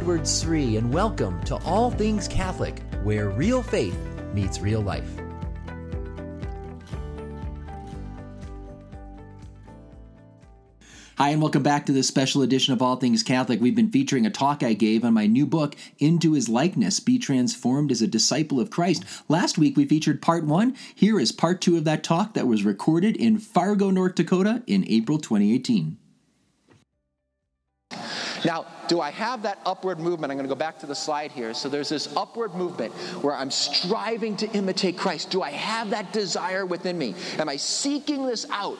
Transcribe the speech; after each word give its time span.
Edwards 0.00 0.40
Sri, 0.40 0.78
and 0.78 0.90
welcome 0.90 1.44
to 1.44 1.56
All 1.56 1.90
Things 1.90 2.26
Catholic, 2.26 2.80
where 3.02 3.28
real 3.28 3.62
faith 3.62 3.94
meets 4.32 4.58
real 4.58 4.80
life. 4.80 5.06
Hi, 11.18 11.28
and 11.28 11.42
welcome 11.42 11.62
back 11.62 11.84
to 11.84 11.92
this 11.92 12.08
special 12.08 12.40
edition 12.40 12.72
of 12.72 12.80
All 12.80 12.96
Things 12.96 13.22
Catholic. 13.22 13.60
We've 13.60 13.76
been 13.76 13.90
featuring 13.90 14.24
a 14.24 14.30
talk 14.30 14.62
I 14.62 14.72
gave 14.72 15.04
on 15.04 15.12
my 15.12 15.26
new 15.26 15.44
book, 15.44 15.76
Into 15.98 16.32
His 16.32 16.48
Likeness 16.48 16.98
Be 16.98 17.18
Transformed 17.18 17.92
as 17.92 18.00
a 18.00 18.06
Disciple 18.06 18.58
of 18.58 18.70
Christ. 18.70 19.04
Last 19.28 19.58
week 19.58 19.76
we 19.76 19.84
featured 19.84 20.22
part 20.22 20.46
one. 20.46 20.74
Here 20.94 21.20
is 21.20 21.30
part 21.30 21.60
two 21.60 21.76
of 21.76 21.84
that 21.84 22.02
talk 22.02 22.32
that 22.32 22.46
was 22.46 22.64
recorded 22.64 23.18
in 23.18 23.36
Fargo, 23.36 23.90
North 23.90 24.14
Dakota 24.14 24.62
in 24.66 24.82
April 24.88 25.18
2018. 25.18 25.98
Now, 28.46 28.64
do 28.90 29.00
I 29.00 29.10
have 29.12 29.42
that 29.42 29.60
upward 29.64 30.00
movement? 30.00 30.32
I'm 30.32 30.36
going 30.36 30.48
to 30.48 30.52
go 30.52 30.58
back 30.58 30.80
to 30.80 30.86
the 30.86 30.96
slide 30.96 31.30
here. 31.30 31.54
So 31.54 31.68
there's 31.68 31.90
this 31.90 32.12
upward 32.16 32.56
movement 32.56 32.92
where 33.22 33.36
I'm 33.36 33.52
striving 33.52 34.36
to 34.38 34.50
imitate 34.50 34.98
Christ. 34.98 35.30
Do 35.30 35.42
I 35.42 35.50
have 35.50 35.90
that 35.90 36.12
desire 36.12 36.66
within 36.66 36.98
me? 36.98 37.14
Am 37.38 37.48
I 37.48 37.54
seeking 37.54 38.26
this 38.26 38.46
out? 38.50 38.78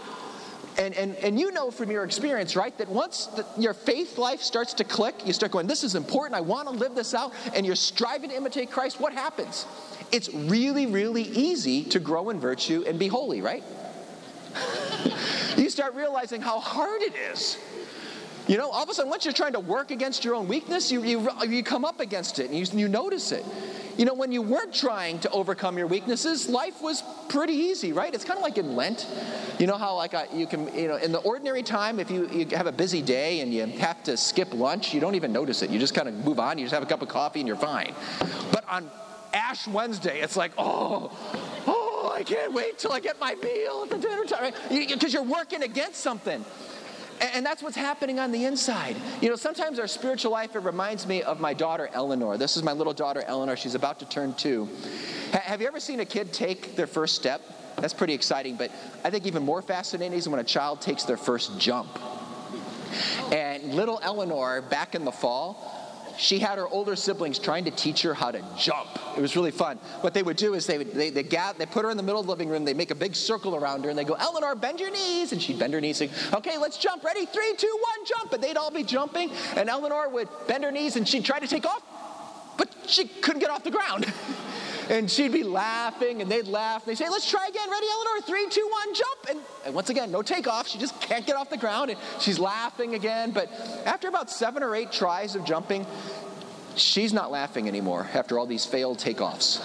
And, 0.79 0.95
and, 0.95 1.15
and 1.19 1.39
you 1.39 1.53
know 1.53 1.71
from 1.71 1.93
your 1.93 2.03
experience, 2.03 2.57
right, 2.57 2.77
that 2.79 2.89
once 2.89 3.27
the, 3.27 3.47
your 3.57 3.73
faith 3.73 4.19
life 4.19 4.43
starts 4.43 4.75
to 4.75 4.85
click, 4.85 5.15
you 5.25 5.33
start 5.33 5.53
going, 5.53 5.69
This 5.69 5.85
is 5.85 5.95
important, 5.95 6.35
I 6.35 6.41
want 6.41 6.67
to 6.67 6.75
live 6.75 6.97
this 6.97 7.15
out, 7.15 7.33
and 7.55 7.65
you're 7.65 7.77
striving 7.77 8.31
to 8.31 8.37
imitate 8.37 8.73
Christ, 8.73 8.99
what 8.99 9.13
happens? 9.13 9.65
It's 10.11 10.29
really, 10.35 10.87
really 10.87 11.23
easy 11.23 11.85
to 11.85 12.01
grow 12.01 12.31
in 12.31 12.41
virtue 12.41 12.83
and 12.85 12.99
be 12.99 13.07
holy, 13.07 13.43
right? 13.43 13.63
you 15.57 15.71
start 15.71 15.95
realizing 15.95 16.41
how 16.41 16.59
hard 16.59 17.01
it 17.03 17.15
is. 17.15 17.59
You 18.51 18.57
know, 18.57 18.69
all 18.69 18.83
of 18.83 18.89
a 18.89 18.95
sudden, 18.95 19.09
once 19.09 19.25
you're 19.25 19.33
trying 19.33 19.53
to 19.53 19.61
work 19.61 19.93
against 19.93 20.25
your 20.25 20.35
own 20.35 20.49
weakness, 20.49 20.91
you, 20.91 21.05
you, 21.05 21.29
you 21.49 21.63
come 21.63 21.85
up 21.85 22.01
against 22.01 22.41
it 22.41 22.51
and 22.51 22.59
you, 22.59 22.67
you 22.77 22.89
notice 22.89 23.31
it. 23.31 23.45
You 23.97 24.05
know, 24.05 24.15
when 24.15 24.33
you 24.33 24.43
weren't 24.43 24.75
trying 24.75 25.21
to 25.21 25.31
overcome 25.31 25.79
your 25.79 25.87
weaknesses, 25.87 26.49
life 26.49 26.83
was 26.83 27.05
pretty 27.29 27.53
easy, 27.53 27.93
right? 27.93 28.13
It's 28.13 28.25
kind 28.25 28.37
of 28.37 28.43
like 28.43 28.59
in 28.59 28.75
Lent. 28.75 29.07
You 29.61 29.69
know 29.69 29.77
how, 29.77 29.95
like, 29.95 30.15
you 30.35 30.49
can, 30.49 30.67
you 30.77 30.89
know, 30.89 30.97
in 30.97 31.13
the 31.13 31.21
ordinary 31.21 31.63
time, 31.63 32.01
if 32.01 32.11
you, 32.11 32.27
you 32.27 32.45
have 32.57 32.67
a 32.67 32.73
busy 32.73 33.03
day 33.03 33.39
and 33.39 33.55
you 33.55 33.65
have 33.67 34.03
to 34.03 34.17
skip 34.17 34.53
lunch, 34.53 34.93
you 34.93 35.01
don't 35.01 35.15
even 35.15 35.33
notice 35.33 35.63
it. 35.63 35.71
You 35.71 35.79
just 35.79 35.95
kind 35.95 36.09
of 36.09 36.15
move 36.25 36.41
on, 36.41 36.59
you 36.59 36.65
just 36.65 36.75
have 36.75 36.83
a 36.83 36.87
cup 36.87 37.03
of 37.03 37.09
coffee 37.09 37.39
and 37.39 37.47
you're 37.47 37.57
fine. 37.57 37.95
But 38.51 38.65
on 38.69 38.91
Ash 39.33 39.69
Wednesday, 39.69 40.23
it's 40.23 40.35
like, 40.35 40.51
oh, 40.59 41.17
oh, 41.69 42.13
I 42.17 42.25
can't 42.25 42.53
wait 42.53 42.81
till 42.81 42.91
I 42.91 42.99
get 42.99 43.21
my 43.21 43.37
meal 43.37 43.83
at 43.85 43.91
the 43.91 43.99
dinner 43.99 44.25
time. 44.25 44.55
Because 44.69 45.13
you, 45.13 45.21
you're 45.21 45.31
working 45.31 45.63
against 45.63 46.01
something. 46.01 46.45
And 47.21 47.45
that's 47.45 47.63
what's 47.63 47.77
happening 47.77 48.19
on 48.19 48.33
the 48.33 48.47
inside. 48.47 48.97
You 49.21 49.29
know, 49.29 49.37
sometimes 49.37 49.79
our 49.79 49.87
spiritual 49.87 50.33
life, 50.33 50.57
it 50.57 50.61
reminds 50.61 51.07
me 51.07 51.23
of 51.23 51.39
my 51.39 51.53
daughter 51.53 51.91
Eleanor. 51.93 52.39
This 52.39 52.57
is 52.57 52.63
my 52.63 52.73
little 52.73 52.95
daughter 52.95 53.23
Eleanor. 53.27 53.57
She's 53.57 53.75
about 53.75 53.99
to 53.99 54.09
turn 54.09 54.33
two. 54.35 54.69
Have 55.33 55.61
you 55.61 55.67
ever 55.67 55.81
seen 55.81 56.01
a 56.01 56.05
kid 56.05 56.33
take 56.33 56.77
their 56.77 56.87
first 56.87 57.15
step? 57.15 57.43
That's 57.77 57.95
pretty 57.95 58.15
exciting, 58.15 58.57
but 58.57 58.71
I 59.05 59.11
think 59.11 59.27
even 59.27 59.43
more 59.43 59.63
fascinating 59.63 60.17
is 60.19 60.29
when 60.29 60.41
a 60.41 60.45
child 60.45 60.81
takes 60.81 61.05
their 61.05 61.17
first 61.17 61.59
jump. 61.59 61.99
And 63.33 63.75
little 63.75 64.01
Eleanor, 64.03 64.63
back 64.63 64.95
in 64.95 65.05
the 65.05 65.13
fall, 65.13 65.80
she 66.21 66.39
had 66.39 66.59
her 66.59 66.69
older 66.69 66.95
siblings 66.97 67.39
trying 67.39 67.65
to 67.65 67.71
teach 67.71 68.03
her 68.03 68.13
how 68.13 68.31
to 68.31 68.45
jump. 68.57 68.89
It 69.17 69.23
was 69.23 69.37
really 69.37 69.51
fun. 69.51 69.79
What 70.03 70.13
they 70.13 70.23
would 70.23 70.37
do 70.37 70.53
is 70.55 70.67
they 70.67 70.77
would 70.77 70.93
they 70.93 71.09
they, 71.09 71.23
they 71.23 71.67
put 71.67 71.85
her 71.85 71.91
in 71.91 71.97
the 71.97 72.03
middle 72.03 72.21
of 72.21 72.27
the 72.27 72.31
living 72.31 72.51
room. 72.51 72.65
They 72.65 72.75
make 72.75 72.91
a 72.91 72.95
big 72.95 73.17
circle 73.17 73.57
around 73.57 73.85
her 73.85 73.91
and 73.91 73.99
they 73.99 74.05
go, 74.05 74.15
Eleanor, 74.15 74.55
bend 74.55 74.81
your 74.81 74.91
knees, 74.91 75.33
and 75.33 75.43
she'd 75.43 75.59
bend 75.59 75.73
her 75.73 75.81
knees. 75.81 76.01
And 76.03 76.11
say, 76.11 76.37
okay, 76.37 76.59
let's 76.59 76.77
jump. 76.77 77.03
Ready? 77.03 77.25
Three, 77.25 77.55
two, 77.57 77.79
one, 77.81 78.07
jump. 78.07 78.33
And 78.35 78.43
they'd 78.43 78.59
all 78.59 78.71
be 78.71 78.85
jumping, 78.85 79.31
and 79.57 79.71
Eleanor 79.71 80.11
would 80.11 80.29
bend 80.47 80.65
her 80.65 80.71
knees 80.71 80.97
and 80.97 81.09
she'd 81.09 81.25
try 81.25 81.39
to 81.39 81.49
take 81.49 81.65
off, 81.65 81.83
but 82.59 82.69
she 82.87 83.07
couldn't 83.07 83.41
get 83.41 83.51
off 83.51 83.65
the 83.65 83.71
ground. 83.71 84.13
and 84.91 85.09
she'd 85.09 85.33
be 85.33 85.45
laughing, 85.45 86.21
and 86.21 86.31
they'd 86.31 86.49
laugh. 86.49 86.85
They'd 86.85 86.99
say, 86.99 87.09
Let's 87.09 87.31
try 87.31 87.47
again. 87.47 87.71
Ready, 87.71 87.87
Eleanor? 87.91 88.21
Three, 88.27 88.49
two, 88.51 88.69
one, 88.71 88.95
jump. 88.95 89.19
And, 89.31 89.41
and 89.65 89.75
once 89.75 89.89
again, 89.89 90.11
no 90.11 90.21
takeoff. 90.21 90.67
She 90.67 90.79
just 90.79 91.01
can't 91.01 91.25
get 91.25 91.37
off 91.37 91.49
the 91.49 91.57
ground, 91.57 91.91
and 91.91 92.01
she's 92.19 92.41
laughing 92.41 92.95
again. 92.95 93.31
But 93.31 93.51
after 93.87 94.09
about 94.09 94.31
seven 94.31 94.65
or 94.65 94.75
eight 94.75 94.91
tries 94.91 95.37
of 95.37 95.45
jumping, 95.45 95.87
she's 96.75 97.13
not 97.13 97.31
laughing 97.31 97.69
anymore 97.69 98.09
after 98.13 98.37
all 98.37 98.47
these 98.47 98.67
failed 98.67 98.99
takeoffs. 98.99 99.63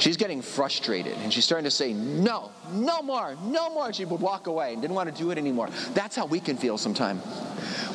She's 0.00 0.16
getting 0.16 0.42
frustrated 0.42 1.14
and 1.18 1.32
she's 1.32 1.44
starting 1.44 1.64
to 1.64 1.70
say, 1.70 1.92
No, 1.92 2.50
no 2.72 3.02
more, 3.02 3.36
no 3.44 3.70
more. 3.70 3.92
She 3.92 4.04
would 4.04 4.20
walk 4.20 4.46
away 4.46 4.72
and 4.72 4.82
didn't 4.82 4.94
want 4.94 5.14
to 5.14 5.22
do 5.22 5.30
it 5.30 5.38
anymore. 5.38 5.68
That's 5.94 6.16
how 6.16 6.26
we 6.26 6.40
can 6.40 6.56
feel 6.56 6.76
sometimes. 6.76 7.22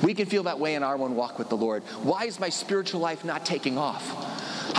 We 0.02 0.14
can 0.16 0.26
feel 0.26 0.44
that 0.44 0.60
way 0.60 0.76
in 0.76 0.84
our 0.84 0.98
one 0.98 1.16
walk 1.16 1.38
with 1.38 1.50
the 1.50 1.58
Lord. 1.58 1.84
Why 2.04 2.26
is 2.26 2.40
my 2.40 2.50
spiritual 2.50 3.02
life 3.02 3.24
not 3.24 3.46
taking 3.46 3.78
off? 3.78 4.31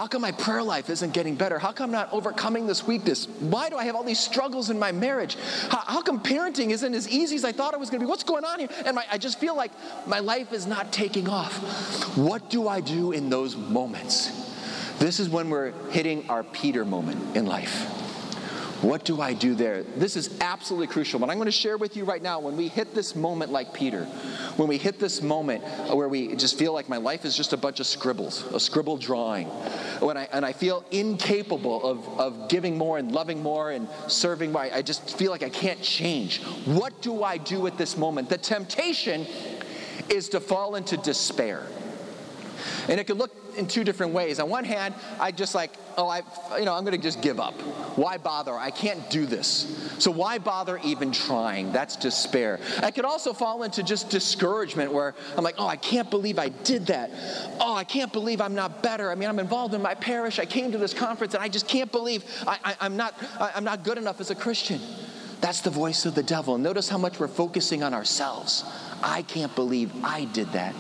How 0.02 0.08
come 0.08 0.22
my 0.22 0.32
prayer 0.32 0.64
life 0.64 0.90
isn't 0.90 1.12
getting 1.12 1.36
better? 1.36 1.60
How 1.60 1.70
come 1.70 1.90
I'm 1.90 1.92
not 1.92 2.12
overcoming 2.12 2.66
this 2.66 2.84
weakness? 2.84 3.26
Why 3.38 3.68
do 3.68 3.76
I 3.76 3.84
have 3.84 3.94
all 3.94 4.02
these 4.02 4.18
struggles 4.18 4.68
in 4.68 4.76
my 4.76 4.90
marriage? 4.90 5.36
How, 5.68 5.78
how 5.78 6.02
come 6.02 6.20
parenting 6.20 6.70
isn't 6.70 6.92
as 6.92 7.08
easy 7.08 7.36
as 7.36 7.44
I 7.44 7.52
thought 7.52 7.72
it 7.72 7.78
was 7.78 7.88
going 7.88 8.00
to 8.00 8.06
be? 8.06 8.10
What's 8.10 8.24
going 8.24 8.44
on 8.44 8.58
here? 8.58 8.68
And 8.84 8.96
my, 8.96 9.04
I 9.12 9.16
just 9.16 9.38
feel 9.38 9.56
like 9.56 9.70
my 10.08 10.18
life 10.18 10.52
is 10.52 10.66
not 10.66 10.92
taking 10.92 11.28
off. 11.28 12.16
What 12.16 12.50
do 12.50 12.66
I 12.66 12.80
do 12.80 13.12
in 13.12 13.30
those 13.30 13.54
moments? 13.54 14.98
This 14.98 15.20
is 15.20 15.28
when 15.28 15.48
we're 15.48 15.70
hitting 15.90 16.28
our 16.28 16.42
Peter 16.42 16.84
moment 16.84 17.36
in 17.36 17.46
life. 17.46 18.01
What 18.82 19.04
do 19.04 19.20
I 19.20 19.32
do 19.32 19.54
there? 19.54 19.84
This 19.84 20.16
is 20.16 20.41
absolutely 20.41 20.88
crucial. 20.88 21.20
What 21.20 21.31
I'm 21.31 21.37
going 21.37 21.47
to 21.47 21.53
share 21.53 21.76
with 21.76 21.97
you 21.97 22.04
right 22.04 22.20
now, 22.20 22.41
when 22.41 22.56
we 22.56 22.66
hit 22.66 22.97
this 22.97 23.15
moment 23.15 23.53
like 23.53 23.72
Peter, 23.72 24.06
when 24.56 24.69
we 24.69 24.76
hit 24.76 24.98
this 24.98 25.22
moment 25.22 25.62
where 25.94 26.09
we 26.09 26.34
just 26.34 26.59
feel 26.59 26.72
like 26.72 26.88
my 26.88 26.97
life 26.97 27.25
is 27.25 27.37
just 27.37 27.53
a 27.53 27.56
bunch 27.56 27.78
of 27.78 27.87
scribbles, 27.87 28.44
a 28.53 28.59
scribble 28.59 28.97
drawing, 28.97 29.47
when 30.00 30.16
I, 30.16 30.28
and 30.32 30.44
I 30.44 30.53
feel 30.53 30.84
incapable 30.91 31.84
of, 31.84 32.20
of 32.20 32.48
giving 32.48 32.76
more 32.76 32.98
and 32.98 33.12
loving 33.12 33.41
more 33.41 33.70
and 33.70 33.87
serving 34.09 34.50
more, 34.50 34.62
I 34.62 34.82
just 34.82 35.16
feel 35.16 35.31
like 35.31 35.44
I 35.44 35.50
can't 35.50 35.81
change. 35.81 36.43
What 36.64 37.00
do 37.03 37.22
I 37.22 37.38
do 37.38 37.69
at 37.69 37.78
this 37.78 37.97
moment? 37.97 38.28
The 38.28 38.38
temptation 38.38 39.26
is 40.09 40.28
to 40.31 40.41
fall 40.41 40.75
into 40.75 40.97
despair. 40.97 41.69
And 42.88 42.99
it 42.99 43.06
could 43.06 43.19
look 43.19 43.31
in 43.56 43.69
two 43.69 43.84
different 43.84 44.12
ways. 44.12 44.41
On 44.41 44.50
one 44.50 44.64
hand, 44.64 44.94
I 45.20 45.31
just 45.31 45.54
like, 45.54 45.72
oh, 45.97 46.08
I, 46.08 46.22
you 46.58 46.64
know, 46.64 46.75
I'm 46.75 46.84
going 46.84 46.97
to 46.97 47.03
just 47.03 47.20
give 47.22 47.41
up. 47.41 47.54
Why 47.97 48.19
bother? 48.19 48.54
I 48.54 48.70
can't 48.70 49.08
do 49.10 49.26
this. 49.26 49.94
So 49.98 50.10
why 50.10 50.38
bother 50.38 50.78
even 50.82 51.12
trying? 51.12 51.72
That's 51.72 51.97
despair. 51.97 52.58
I 52.82 52.91
could 52.91 53.04
also 53.04 53.32
fall 53.32 53.62
into 53.62 53.82
just 53.82 54.10
discouragement 54.10 54.92
where 54.92 55.14
I'm 55.36 55.44
like, 55.44 55.56
oh, 55.58 55.66
I 55.66 55.76
can't 55.76 56.10
believe 56.10 56.38
I 56.38 56.48
did 56.48 56.86
that. 56.86 57.10
Oh, 57.60 57.75
I 57.75 57.84
can't 57.84 58.12
believe 58.12 58.41
I'm 58.41 58.54
not 58.54 58.82
better. 58.82 59.10
I 59.10 59.14
mean, 59.14 59.28
I'm 59.28 59.38
involved 59.38 59.75
in 59.75 59.82
my 59.82 59.94
parish. 59.94 60.38
I 60.38 60.47
came 60.47 60.72
to 60.72 60.78
this 60.78 60.94
conference 60.94 61.34
and 61.34 61.42
I 61.42 61.48
just 61.48 61.69
can't 61.69 61.92
believe 61.92 62.25
I, 62.47 62.76
am 62.81 62.97
not, 62.97 63.14
I, 63.38 63.52
I'm 63.54 63.64
not 63.64 63.84
good 63.84 63.98
enough 63.98 64.20
as 64.20 64.31
a 64.31 64.34
Christian. 64.34 64.81
That's 65.41 65.60
the 65.60 65.70
voice 65.70 66.06
of 66.06 66.14
the 66.14 66.22
devil. 66.22 66.56
Notice 66.56 66.88
how 66.88 66.98
much 66.98 67.19
we're 67.19 67.28
focusing 67.28 67.82
on 67.82 67.94
ourselves. 67.94 68.64
I 69.02 69.22
can't 69.22 69.54
believe 69.54 69.92
I 70.04 70.25
did 70.26 70.52
that. 70.52 70.75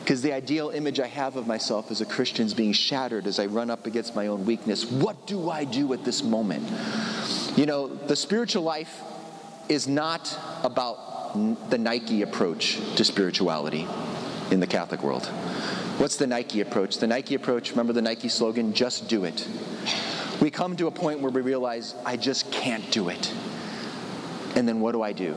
Because 0.00 0.22
the 0.22 0.32
ideal 0.32 0.70
image 0.70 0.98
I 0.98 1.06
have 1.06 1.36
of 1.36 1.46
myself 1.46 1.90
as 1.90 2.00
a 2.00 2.06
Christian 2.06 2.46
is 2.46 2.54
being 2.54 2.72
shattered 2.72 3.26
as 3.26 3.38
I 3.38 3.46
run 3.46 3.70
up 3.70 3.86
against 3.86 4.16
my 4.16 4.26
own 4.26 4.44
weakness. 4.44 4.90
What 4.90 5.26
do 5.26 5.50
I 5.50 5.64
do 5.64 5.92
at 5.92 6.04
this 6.04 6.22
moment? 6.22 6.68
You 7.56 7.66
know, 7.66 7.88
the 7.88 8.16
spiritual 8.16 8.62
life 8.62 9.00
is 9.68 9.86
not 9.86 10.36
about 10.64 11.70
the 11.70 11.78
Nike 11.78 12.22
approach 12.22 12.80
to 12.96 13.04
spirituality 13.04 13.86
in 14.50 14.58
the 14.58 14.66
Catholic 14.66 15.02
world. 15.02 15.26
What's 15.98 16.16
the 16.16 16.26
Nike 16.26 16.60
approach? 16.60 16.98
The 16.98 17.06
Nike 17.06 17.34
approach, 17.34 17.70
remember 17.70 17.92
the 17.92 18.02
Nike 18.02 18.28
slogan, 18.28 18.72
just 18.72 19.08
do 19.08 19.24
it. 19.24 19.46
We 20.40 20.50
come 20.50 20.74
to 20.76 20.86
a 20.86 20.90
point 20.90 21.20
where 21.20 21.30
we 21.30 21.42
realize, 21.42 21.94
I 22.06 22.16
just 22.16 22.50
can't 22.50 22.90
do 22.90 23.10
it. 23.10 23.32
And 24.56 24.66
then 24.66 24.80
what 24.80 24.92
do 24.92 25.02
I 25.02 25.12
do? 25.12 25.36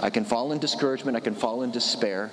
I 0.00 0.10
can 0.10 0.24
fall 0.24 0.52
in 0.52 0.58
discouragement, 0.58 1.16
I 1.16 1.20
can 1.20 1.34
fall 1.34 1.62
in 1.62 1.70
despair. 1.70 2.30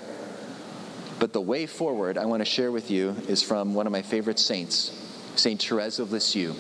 But 1.19 1.33
the 1.33 1.41
way 1.41 1.65
forward 1.65 2.17
I 2.17 2.25
want 2.25 2.41
to 2.41 2.45
share 2.45 2.71
with 2.71 2.91
you 2.91 3.15
is 3.27 3.41
from 3.41 3.73
one 3.73 3.88
of 3.88 3.91
my 3.91 4.01
favorite 4.01 4.39
saints, 4.39 4.91
St. 5.35 5.62
Therese 5.62 6.00
of 6.00 6.12
Lisieux. 6.12 6.53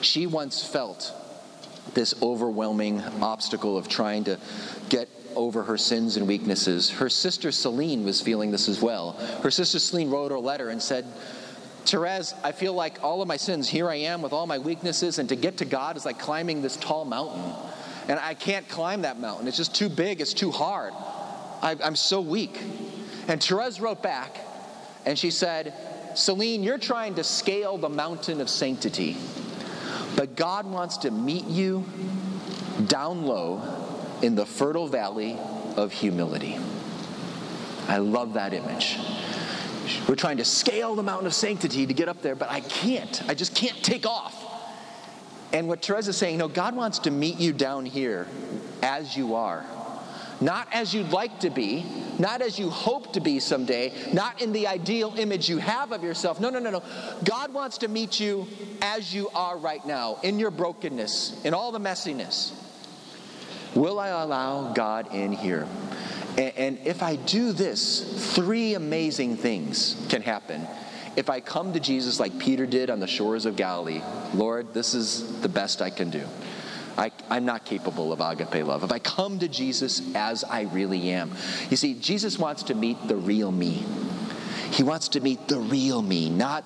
She 0.00 0.26
once 0.26 0.64
felt 0.64 1.12
this 1.94 2.14
overwhelming 2.22 3.00
obstacle 3.22 3.76
of 3.76 3.88
trying 3.88 4.24
to 4.24 4.38
get 4.88 5.08
over 5.34 5.62
her 5.64 5.76
sins 5.76 6.16
and 6.16 6.26
weaknesses. 6.26 6.90
Her 6.90 7.08
sister 7.08 7.52
Celine 7.52 8.04
was 8.04 8.20
feeling 8.20 8.50
this 8.50 8.68
as 8.68 8.80
well. 8.80 9.12
Her 9.42 9.50
sister 9.50 9.78
Celine 9.78 10.10
wrote 10.10 10.30
her 10.30 10.38
letter 10.38 10.70
and 10.70 10.82
said, 10.82 11.06
Therese, 11.84 12.34
I 12.42 12.52
feel 12.52 12.72
like 12.72 13.02
all 13.04 13.22
of 13.22 13.28
my 13.28 13.36
sins, 13.36 13.68
here 13.68 13.88
I 13.88 13.96
am 13.96 14.20
with 14.22 14.32
all 14.32 14.46
my 14.46 14.58
weaknesses, 14.58 15.18
and 15.18 15.28
to 15.28 15.36
get 15.36 15.58
to 15.58 15.64
God 15.64 15.96
is 15.96 16.04
like 16.04 16.18
climbing 16.18 16.62
this 16.62 16.76
tall 16.76 17.04
mountain. 17.04 17.52
And 18.08 18.18
I 18.18 18.34
can't 18.34 18.68
climb 18.68 19.02
that 19.02 19.20
mountain. 19.20 19.46
It's 19.46 19.56
just 19.56 19.74
too 19.74 19.88
big, 19.88 20.20
it's 20.20 20.34
too 20.34 20.50
hard. 20.50 20.92
I, 21.62 21.76
am 21.80 21.96
so 21.96 22.20
weak. 22.20 22.60
And 23.28 23.42
Therese 23.42 23.80
wrote 23.80 24.02
back 24.02 24.38
and 25.04 25.18
she 25.18 25.30
said, 25.30 25.74
Celine, 26.14 26.62
you're 26.62 26.78
trying 26.78 27.14
to 27.16 27.24
scale 27.24 27.76
the 27.78 27.88
mountain 27.88 28.40
of 28.40 28.48
sanctity, 28.48 29.16
but 30.16 30.36
God 30.36 30.66
wants 30.66 30.98
to 30.98 31.10
meet 31.10 31.46
you 31.46 31.84
down 32.86 33.24
low 33.24 33.62
in 34.22 34.34
the 34.34 34.46
fertile 34.46 34.88
valley 34.88 35.38
of 35.76 35.92
humility. 35.92 36.58
I 37.88 37.98
love 37.98 38.34
that 38.34 38.52
image. 38.52 38.98
We're 40.08 40.16
trying 40.16 40.38
to 40.38 40.44
scale 40.44 40.94
the 40.94 41.02
mountain 41.02 41.26
of 41.26 41.34
sanctity 41.34 41.86
to 41.86 41.94
get 41.94 42.08
up 42.08 42.22
there, 42.22 42.34
but 42.34 42.50
I 42.50 42.60
can't. 42.60 43.22
I 43.28 43.34
just 43.34 43.54
can't 43.54 43.80
take 43.84 44.06
off. 44.06 44.42
And 45.52 45.68
what 45.68 45.82
Teresa's 45.82 46.16
saying, 46.16 46.38
no, 46.38 46.48
God 46.48 46.74
wants 46.74 47.00
to 47.00 47.10
meet 47.10 47.38
you 47.38 47.52
down 47.52 47.86
here 47.86 48.26
as 48.82 49.16
you 49.16 49.34
are. 49.36 49.64
Not 50.40 50.68
as 50.72 50.92
you'd 50.92 51.10
like 51.10 51.40
to 51.40 51.50
be, 51.50 51.84
not 52.18 52.42
as 52.42 52.58
you 52.58 52.68
hope 52.68 53.14
to 53.14 53.20
be 53.20 53.40
someday, 53.40 53.92
not 54.12 54.42
in 54.42 54.52
the 54.52 54.66
ideal 54.66 55.14
image 55.16 55.48
you 55.48 55.58
have 55.58 55.92
of 55.92 56.02
yourself. 56.02 56.40
No, 56.40 56.50
no, 56.50 56.58
no, 56.58 56.70
no. 56.70 56.82
God 57.24 57.54
wants 57.54 57.78
to 57.78 57.88
meet 57.88 58.20
you 58.20 58.46
as 58.82 59.14
you 59.14 59.30
are 59.34 59.56
right 59.56 59.84
now, 59.86 60.18
in 60.22 60.38
your 60.38 60.50
brokenness, 60.50 61.42
in 61.44 61.54
all 61.54 61.72
the 61.72 61.78
messiness. 61.78 62.52
Will 63.74 63.98
I 63.98 64.08
allow 64.08 64.72
God 64.72 65.14
in 65.14 65.32
here? 65.32 65.66
And, 66.38 66.78
if 66.84 67.02
I 67.02 67.16
do 67.16 67.52
this, 67.52 68.34
three 68.34 68.74
amazing 68.74 69.38
things 69.38 69.96
can 70.10 70.20
happen. 70.20 70.66
If 71.16 71.30
I 71.30 71.40
come 71.40 71.72
to 71.72 71.80
Jesus 71.80 72.20
like 72.20 72.38
Peter 72.38 72.66
did 72.66 72.90
on 72.90 73.00
the 73.00 73.06
shores 73.06 73.46
of 73.46 73.56
Galilee, 73.56 74.02
Lord, 74.34 74.74
this 74.74 74.92
is 74.92 75.40
the 75.40 75.48
best 75.48 75.80
I 75.80 75.88
can 75.88 76.10
do. 76.10 76.26
I, 76.98 77.10
am 77.30 77.44
not 77.44 77.64
capable 77.64 78.12
of 78.12 78.20
agape 78.20 78.66
love. 78.66 78.82
If 78.82 78.92
I 78.92 78.98
come 78.98 79.38
to 79.40 79.48
Jesus 79.48 80.02
as 80.14 80.44
I 80.44 80.62
really 80.62 81.10
am, 81.10 81.32
you 81.70 81.76
see, 81.76 81.94
Jesus 81.94 82.38
wants 82.38 82.64
to 82.64 82.74
meet 82.74 83.08
the 83.08 83.16
real 83.16 83.52
me. 83.52 83.84
He 84.70 84.82
wants 84.82 85.08
to 85.08 85.20
meet 85.20 85.48
the 85.48 85.58
real 85.58 86.02
me, 86.02 86.28
not 86.30 86.64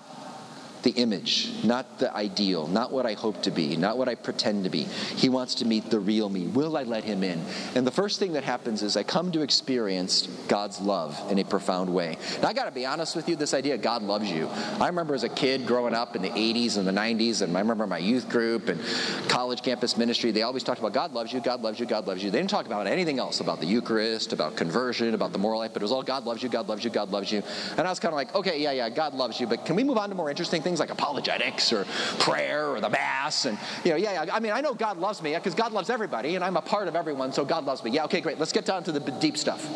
the 0.83 0.91
image, 0.93 1.51
not 1.65 1.99
the 1.99 2.15
ideal, 2.15 2.67
not 2.67 2.93
what 2.93 3.07
I 3.07 3.13
hope 3.13 3.43
to 3.43 3.51
be, 3.51 3.77
not 3.77 3.99
what 3.99 4.09
I 4.09 4.15
pretend 4.15 4.65
to 4.65 4.71
be. 4.71 4.85
He 4.85 5.29
wants 5.29 5.57
to 5.57 5.65
meet 5.65 5.91
the 5.91 6.01
real 6.01 6.29
me. 6.29 6.47
Will 6.47 6.77
I 6.77 6.85
let 6.85 7.05
him 7.05 7.23
in? 7.23 7.43
And 7.75 7.87
the 7.87 7.91
first 7.91 8.19
thing 8.19 8.33
that 8.33 8.45
happens 8.45 8.83
is 8.83 8.97
I 8.97 9.03
come 9.03 9.33
to 9.33 9.43
experience 9.43 10.27
God's 10.49 10.81
love 10.81 11.21
in 11.31 11.39
a 11.39 11.45
profound 11.45 11.93
way. 11.93 12.17
Now, 12.43 12.49
I 12.49 12.53
got 12.53 12.65
to 12.65 12.71
be 12.71 12.87
honest 12.87 13.15
with 13.15 13.29
you, 13.29 13.37
this 13.37 13.55
idea 13.55 13.77
God 13.77 14.03
loves 14.03 14.31
you. 14.31 14.49
I 14.81 14.87
remember 14.87 15.15
as 15.15 15.25
a 15.25 15.29
kid 15.29 15.67
growing 15.67 15.95
up 15.95 16.17
in 16.17 16.23
the 16.23 16.31
80s 16.31 16.79
and 16.79 16.87
the 16.87 16.93
90s, 16.93 17.43
and 17.43 17.57
I 17.57 17.61
remember 17.61 17.87
my 17.87 17.99
youth 17.99 18.29
group 18.29 18.69
and 18.69 18.81
college 19.29 19.63
campus 19.63 19.97
ministry, 19.97 20.31
they 20.31 20.43
always 20.43 20.63
talked 20.63 20.79
about 20.79 20.95
God 20.95 21.13
loves 21.13 21.33
you, 21.33 21.41
God 21.41 21.63
loves 21.63 21.79
you, 21.79 21.87
God 21.87 22.07
loves 22.07 22.23
you. 22.23 22.31
They 22.31 22.39
didn't 22.39 22.51
talk 22.51 22.67
about 22.67 22.87
anything 22.87 23.19
else 23.19 23.41
about 23.41 23.61
the 23.61 23.67
Eucharist, 23.67 24.33
about 24.33 24.57
conversion, 24.57 25.15
about 25.15 25.33
the 25.33 25.39
moral 25.39 25.61
life, 25.61 25.73
but 25.73 25.83
it 25.83 25.85
was 25.85 25.93
all 25.93 26.03
God 26.03 26.25
loves 26.25 26.43
you, 26.43 26.49
God 26.49 26.69
loves 26.69 26.85
you, 26.85 26.91
God 26.91 27.11
loves 27.11 27.31
you. 27.31 27.43
And 27.77 27.87
I 27.87 27.91
was 27.91 28.01
kind 28.01 28.13
of 28.13 28.17
like, 28.17 28.35
okay, 28.35 28.61
yeah, 28.61 28.73
yeah, 28.73 28.89
God 28.89 29.15
loves 29.15 29.41
you, 29.41 29.47
but 29.47 29.67
can 29.67 29.77
we 29.77 29.85
move 29.85 29.99
on 29.99 30.09
to 30.09 30.15
more 30.15 30.31
interesting 30.31 30.63
things? 30.63 30.70
Things 30.71 30.79
like 30.79 30.91
apologetics 30.91 31.73
or 31.73 31.85
prayer 32.21 32.69
or 32.69 32.81
the 32.81 32.89
Mass. 32.89 33.45
And, 33.45 33.59
you 33.85 33.91
know, 33.91 33.97
yeah, 33.97 34.27
I 34.33 34.39
mean, 34.39 34.53
I 34.53 34.61
know 34.61 34.73
God 34.73 34.99
loves 34.99 35.21
me 35.21 35.35
because 35.35 35.55
God 35.55 35.73
loves 35.73 35.91
everybody 35.91 36.37
and 36.37 36.45
I'm 36.45 36.57
a 36.57 36.63
part 36.63 36.87
of 36.87 36.95
everyone, 36.95 37.33
so 37.33 37.45
God 37.45 37.65
loves 37.65 37.83
me. 37.83 37.91
Yeah, 37.91 38.05
okay, 38.05 38.21
great. 38.21 38.39
Let's 38.39 38.53
get 38.53 38.65
down 38.65 38.85
to 38.85 38.93
the 38.93 39.01
deep 39.01 39.37
stuff. 39.37 39.67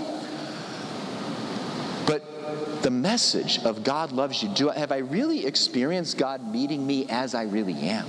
But 2.07 2.83
the 2.83 2.91
message 2.91 3.59
of 3.65 3.83
God 3.83 4.13
loves 4.13 4.41
you, 4.41 4.49
do 4.51 4.71
I, 4.71 4.79
have 4.79 4.93
I 4.93 4.99
really 4.99 5.47
experienced 5.47 6.17
God 6.17 6.47
meeting 6.47 6.87
me 6.87 7.07
as 7.09 7.35
I 7.35 7.43
really 7.43 7.75
am? 7.89 8.07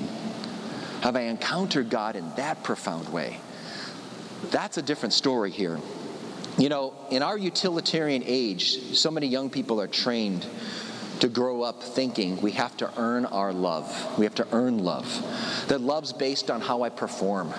Have 1.01 1.15
I 1.15 1.21
encountered 1.21 1.89
God 1.89 2.15
in 2.15 2.29
that 2.35 2.61
profound 2.63 3.09
way? 3.09 3.39
That's 4.51 4.77
a 4.77 4.81
different 4.83 5.13
story 5.13 5.49
here. 5.49 5.79
You 6.59 6.69
know, 6.69 6.93
in 7.09 7.23
our 7.23 7.37
utilitarian 7.37 8.21
age, 8.25 8.95
so 8.95 9.09
many 9.09 9.27
young 9.27 9.49
people 9.49 9.81
are 9.81 9.87
trained 9.87 10.45
to 11.19 11.29
grow 11.29 11.61
up 11.61 11.81
thinking 11.81 12.41
we 12.41 12.51
have 12.51 12.75
to 12.77 12.91
earn 12.99 13.25
our 13.25 13.53
love. 13.53 14.17
We 14.17 14.25
have 14.25 14.35
to 14.35 14.47
earn 14.51 14.83
love. 14.83 15.05
That 15.67 15.81
love's 15.81 16.13
based 16.13 16.51
on 16.51 16.61
how 16.61 16.83
I 16.83 16.89
perform 16.89 17.53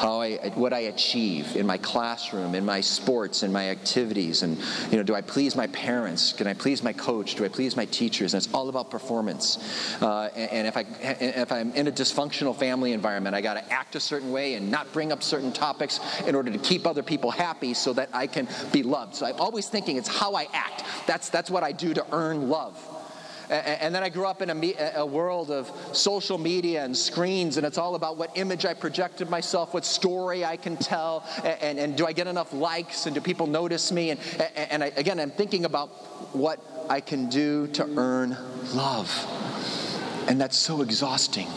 how 0.00 0.22
I, 0.22 0.36
what 0.54 0.72
I 0.72 0.80
achieve 0.80 1.56
in 1.56 1.66
my 1.66 1.76
classroom, 1.76 2.54
in 2.54 2.64
my 2.64 2.80
sports, 2.80 3.42
in 3.42 3.52
my 3.52 3.68
activities, 3.68 4.42
and 4.42 4.56
you 4.90 4.96
know, 4.96 5.02
do 5.02 5.14
I 5.14 5.20
please 5.20 5.54
my 5.54 5.66
parents? 5.66 6.32
Can 6.32 6.46
I 6.46 6.54
please 6.54 6.82
my 6.82 6.94
coach? 6.94 7.34
Do 7.34 7.44
I 7.44 7.48
please 7.48 7.76
my 7.76 7.84
teachers? 7.84 8.32
And 8.32 8.42
it's 8.42 8.52
all 8.54 8.70
about 8.70 8.90
performance. 8.90 9.58
Uh, 10.00 10.30
and, 10.34 10.50
and 10.50 10.66
if 10.66 10.76
I 10.76 10.86
if 11.02 11.52
I'm 11.52 11.72
in 11.74 11.86
a 11.86 11.92
dysfunctional 11.92 12.56
family 12.56 12.92
environment, 12.92 13.36
I 13.36 13.42
got 13.42 13.54
to 13.54 13.72
act 13.72 13.94
a 13.94 14.00
certain 14.00 14.32
way 14.32 14.54
and 14.54 14.70
not 14.70 14.90
bring 14.94 15.12
up 15.12 15.22
certain 15.22 15.52
topics 15.52 16.00
in 16.26 16.34
order 16.34 16.50
to 16.50 16.58
keep 16.58 16.86
other 16.86 17.02
people 17.02 17.30
happy, 17.30 17.74
so 17.74 17.92
that 17.92 18.08
I 18.14 18.26
can 18.26 18.48
be 18.72 18.82
loved. 18.82 19.16
So 19.16 19.26
I'm 19.26 19.38
always 19.38 19.68
thinking 19.68 19.96
it's 19.96 20.08
how 20.08 20.34
I 20.34 20.48
act. 20.54 20.84
That's 21.06 21.28
that's 21.28 21.50
what 21.50 21.62
I 21.62 21.72
do 21.72 21.92
to 21.92 22.06
earn 22.10 22.48
love. 22.48 22.99
And 23.50 23.92
then 23.92 24.04
I 24.04 24.08
grew 24.08 24.26
up 24.26 24.42
in 24.42 24.50
a, 24.50 24.92
a, 24.94 25.04
world 25.04 25.50
of 25.50 25.70
social 25.92 26.38
media 26.38 26.84
and 26.84 26.96
screens, 26.96 27.56
and 27.56 27.66
it's 27.66 27.78
all 27.78 27.96
about 27.96 28.16
what 28.16 28.30
image 28.36 28.64
I 28.64 28.74
projected 28.74 29.28
myself, 29.28 29.74
what 29.74 29.84
story 29.84 30.44
I 30.44 30.56
can 30.56 30.76
tell, 30.76 31.24
and, 31.42 31.78
and 31.78 31.96
do 31.96 32.06
I 32.06 32.12
get 32.12 32.28
enough 32.28 32.52
likes, 32.52 33.06
and 33.06 33.14
do 33.14 33.20
people 33.20 33.48
notice 33.48 33.90
me? 33.90 34.10
And, 34.10 34.20
and 34.54 34.84
I, 34.84 34.92
again, 34.96 35.18
I'm 35.18 35.32
thinking 35.32 35.64
about 35.64 35.88
what 36.32 36.60
I 36.88 37.00
can 37.00 37.28
do 37.28 37.66
to 37.68 37.88
earn 37.96 38.36
love. 38.72 39.10
And 40.28 40.40
that's 40.40 40.56
so 40.56 40.82
exhausting. 40.82 41.48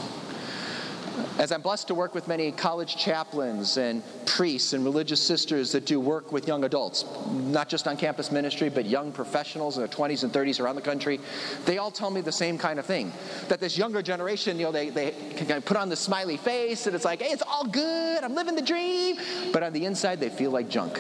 As 1.40 1.52
I'm 1.52 1.62
blessed 1.62 1.88
to 1.88 1.96
work 1.96 2.14
with 2.14 2.28
many 2.28 2.52
college 2.52 2.96
chaplains 2.96 3.78
and 3.78 4.04
priests 4.28 4.74
and 4.74 4.84
religious 4.84 5.20
sisters 5.20 5.72
that 5.72 5.84
do 5.84 6.00
work 6.00 6.32
with 6.32 6.48
young 6.48 6.64
adults, 6.64 7.06
not 7.32 7.70
just 7.70 7.88
on 7.88 7.98
campus 7.98 8.32
ministry, 8.32 8.70
but 8.70 8.86
young 8.86 9.12
professionals 9.12 9.76
in 9.76 9.82
their 9.82 9.88
20s 9.88 10.24
and 10.24 10.32
30s 10.32 10.60
around 10.60 10.76
the 10.76 10.82
country, 10.82 11.20
they 11.66 11.80
all 11.80 11.90
tell 11.90 12.12
me 12.12 12.22
the 12.22 12.32
same 12.32 12.60
kind 12.60 12.78
of 12.78 12.86
thing. 12.86 13.12
That 13.48 13.60
this 13.60 13.80
younger 13.80 14.04
generation, 14.04 14.60
you 14.60 14.66
know, 14.66 14.72
they, 14.72 14.92
they 14.92 15.10
can 15.12 15.48
kind 15.48 15.52
of 15.52 15.66
put 15.66 15.76
on 15.76 15.90
the 15.90 15.96
smiley 15.96 16.38
face 16.38 16.86
and 16.86 16.96
it's 16.96 17.06
like, 17.06 17.20
hey, 17.20 17.32
it's 17.32 17.42
all 17.42 17.66
good, 17.66 18.24
I'm 18.24 18.36
living 18.36 18.54
the 18.54 18.62
dream. 18.62 19.18
But 19.52 19.64
on 19.64 19.74
the 19.74 19.86
inside, 19.86 20.20
they 20.20 20.30
feel 20.30 20.52
like 20.52 20.70
junk. 20.70 21.00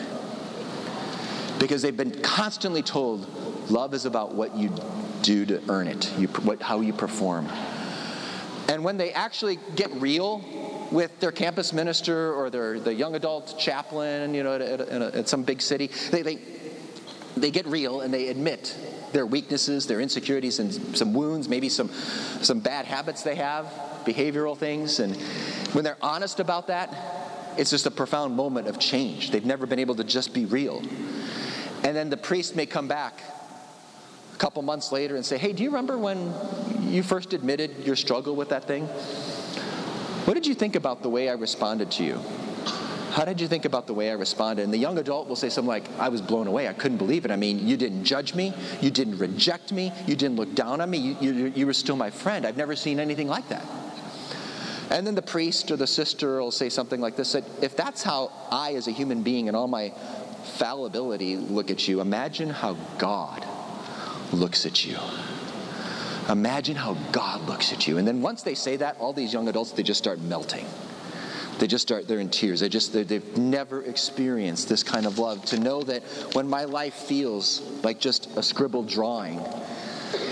Because 1.60 1.84
they've 1.84 1.96
been 1.96 2.22
constantly 2.24 2.82
told 2.82 3.28
love 3.70 3.94
is 3.94 4.06
about 4.06 4.34
what 4.34 4.56
you 4.58 4.74
do 5.22 5.46
to 5.46 5.62
earn 5.70 5.88
it, 5.88 6.12
you, 6.18 6.28
what, 6.28 6.60
how 6.60 6.82
you 6.82 6.92
perform. 6.92 7.48
And 8.70 8.84
when 8.84 8.98
they 8.98 9.12
actually 9.12 9.60
get 9.76 9.92
real 9.92 10.44
with 10.92 11.20
their 11.20 11.32
campus 11.32 11.74
minister 11.74 12.34
or 12.34 12.50
their 12.50 12.80
the 12.80 12.94
young 12.94 13.16
adult 13.16 13.58
chaplain, 13.60 14.34
you 14.34 14.44
know, 14.44 14.56
at, 14.56 14.62
at, 14.62 14.90
at 14.92 15.30
some 15.30 15.44
big 15.44 15.62
city, 15.62 15.90
they, 16.12 16.22
they, 16.22 16.40
they 17.36 17.52
get 17.52 17.66
real 17.66 18.02
and 18.02 18.14
they 18.14 18.28
admit 18.28 18.76
their 19.12 19.26
weaknesses, 19.26 19.86
their 19.86 20.02
insecurities, 20.02 20.60
and 20.60 20.98
some 20.98 21.14
wounds, 21.14 21.48
maybe 21.48 21.70
some, 21.70 21.90
some 22.42 22.60
bad 22.60 22.86
habits 22.86 23.22
they 23.22 23.36
have, 23.36 23.66
behavioral 24.06 24.58
things. 24.58 25.00
And 25.00 25.16
when 25.74 25.84
they're 25.84 25.98
honest 26.02 26.40
about 26.40 26.68
that, 26.68 26.94
it's 27.58 27.70
just 27.70 27.86
a 27.86 27.92
profound 27.92 28.36
moment 28.36 28.68
of 28.68 28.80
change. 28.80 29.32
They've 29.32 29.46
never 29.46 29.66
been 29.66 29.80
able 29.80 29.96
to 29.96 30.04
just 30.04 30.34
be 30.34 30.46
real. 30.46 30.80
And 31.84 31.96
then 31.96 32.10
the 32.10 32.18
priest 32.18 32.56
may 32.56 32.66
come 32.66 32.88
back 32.88 33.22
a 34.34 34.38
couple 34.38 34.62
months 34.62 34.92
later 34.92 35.16
and 35.16 35.26
say, 35.26 35.38
Hey, 35.38 35.54
do 35.54 35.64
you 35.64 35.70
remember 35.70 35.98
when 35.98 36.34
you 36.82 37.04
first 37.04 37.34
admitted 37.34 37.86
your 37.86 37.96
struggle 37.96 38.36
with 38.36 38.50
that 38.50 38.66
thing? 38.66 38.86
What 40.26 40.36
did 40.36 40.48
you 40.48 40.56
think 40.56 40.76
about 40.76 41.04
the 41.04 41.10
way 41.10 41.30
I 41.30 41.34
responded 41.34 41.92
to 41.92 42.04
you? 42.04 42.20
How 43.12 43.26
did 43.26 43.40
you 43.40 43.48
think 43.48 43.66
about 43.66 43.86
the 43.86 43.94
way 43.94 44.10
I 44.10 44.14
responded? 44.14 44.64
And 44.64 44.74
the 44.74 44.78
young 44.78 44.98
adult 44.98 45.28
will 45.28 45.36
say 45.36 45.50
something 45.50 45.68
like, 45.68 45.88
I 46.00 46.10
was 46.10 46.20
blown 46.20 46.48
away. 46.48 46.68
I 46.68 46.74
couldn't 46.74 46.98
believe 46.98 47.26
it. 47.26 47.32
I 47.32 47.36
mean, 47.36 47.68
you 47.68 47.78
didn't 47.78 48.06
judge 48.06 48.34
me. 48.34 48.54
You 48.82 48.90
didn't 48.90 49.20
reject 49.20 49.72
me. 49.72 49.92
You 50.08 50.16
didn't 50.16 50.38
look 50.38 50.56
down 50.56 50.82
on 50.82 50.90
me. 50.90 50.98
You, 50.98 51.16
you, 51.22 51.54
you 51.56 51.66
were 51.68 51.74
still 51.74 51.96
my 51.96 52.10
friend. 52.10 52.44
I've 52.44 52.58
never 52.58 52.76
seen 52.76 53.00
anything 53.00 53.28
like 53.28 53.50
that. 53.50 53.64
And 54.90 55.06
then 55.06 55.14
the 55.14 55.22
priest 55.22 55.70
or 55.70 55.76
the 55.76 55.86
sister 55.86 56.42
will 56.42 56.52
say 56.52 56.70
something 56.70 57.00
like 57.02 57.16
this 57.16 57.34
that 57.34 57.44
if 57.62 57.76
that's 57.76 58.02
how 58.02 58.32
I, 58.50 58.74
as 58.74 58.88
a 58.88 58.92
human 58.92 59.22
being, 59.22 59.48
and 59.48 59.56
all 59.56 59.68
my 59.68 59.94
fallibility 60.58 61.36
look 61.36 61.70
at 61.70 61.88
you, 61.88 62.02
imagine 62.02 62.50
how 62.50 62.74
God 62.98 63.46
looks 64.34 64.66
at 64.66 64.86
you. 64.86 64.98
Imagine 66.30 66.76
how 66.76 66.94
God 67.12 67.48
looks 67.48 67.74
at 67.74 67.88
you. 67.88 67.98
And 67.98 68.08
then 68.08 68.22
once 68.22 68.44
they 68.44 68.56
say 68.56 68.78
that, 68.78 68.98
all 69.00 69.14
these 69.14 69.34
young 69.34 69.48
adults, 69.48 69.72
they 69.72 69.84
just 69.84 69.98
start 69.98 70.20
melting. 70.20 70.66
They 71.60 71.68
just 71.68 71.82
start, 71.82 72.08
they're 72.08 72.20
in 72.20 72.30
tears. 72.30 72.62
They 72.62 72.70
just, 72.70 72.94
they've 72.94 73.38
never 73.38 73.84
experienced 73.84 74.70
this 74.70 74.84
kind 74.84 75.06
of 75.06 75.20
love. 75.20 75.46
To 75.46 75.60
know 75.60 75.82
that 75.84 76.04
when 76.34 76.48
my 76.50 76.64
life 76.64 76.94
feels 76.94 77.62
like 77.84 78.00
just 78.00 78.36
a 78.38 78.44
scribbled 78.44 78.88
drawing, 78.88 79.38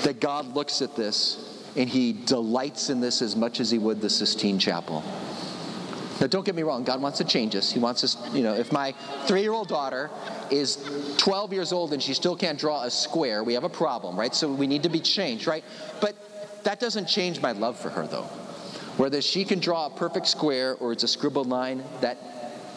that 0.03 0.19
God 0.19 0.55
looks 0.55 0.81
at 0.81 0.95
this 0.95 1.47
and 1.75 1.89
he 1.89 2.13
delights 2.13 2.89
in 2.89 3.01
this 3.01 3.21
as 3.21 3.35
much 3.35 3.59
as 3.59 3.69
he 3.71 3.77
would 3.77 4.01
the 4.01 4.09
Sistine 4.09 4.59
Chapel. 4.59 5.03
Now, 6.21 6.27
don't 6.27 6.45
get 6.45 6.53
me 6.53 6.61
wrong, 6.61 6.83
God 6.83 7.01
wants 7.01 7.17
to 7.17 7.23
change 7.23 7.55
us. 7.55 7.71
He 7.71 7.79
wants 7.79 8.03
us, 8.03 8.15
you 8.31 8.43
know, 8.43 8.53
if 8.53 8.71
my 8.71 8.93
three 9.25 9.41
year 9.41 9.53
old 9.53 9.67
daughter 9.67 10.11
is 10.51 10.77
12 11.17 11.51
years 11.51 11.73
old 11.73 11.93
and 11.93 12.01
she 12.01 12.13
still 12.13 12.35
can't 12.35 12.59
draw 12.59 12.83
a 12.83 12.91
square, 12.91 13.43
we 13.43 13.55
have 13.55 13.63
a 13.63 13.69
problem, 13.69 14.17
right? 14.17 14.33
So 14.35 14.51
we 14.53 14.67
need 14.67 14.83
to 14.83 14.89
be 14.89 14.99
changed, 14.99 15.47
right? 15.47 15.63
But 15.99 16.15
that 16.63 16.79
doesn't 16.79 17.07
change 17.07 17.41
my 17.41 17.53
love 17.53 17.79
for 17.79 17.89
her, 17.89 18.05
though. 18.05 18.29
Whether 18.97 19.19
she 19.19 19.43
can 19.43 19.59
draw 19.59 19.87
a 19.87 19.89
perfect 19.89 20.27
square 20.27 20.75
or 20.75 20.91
it's 20.91 21.03
a 21.03 21.07
scribbled 21.07 21.47
line, 21.47 21.83
that 22.01 22.17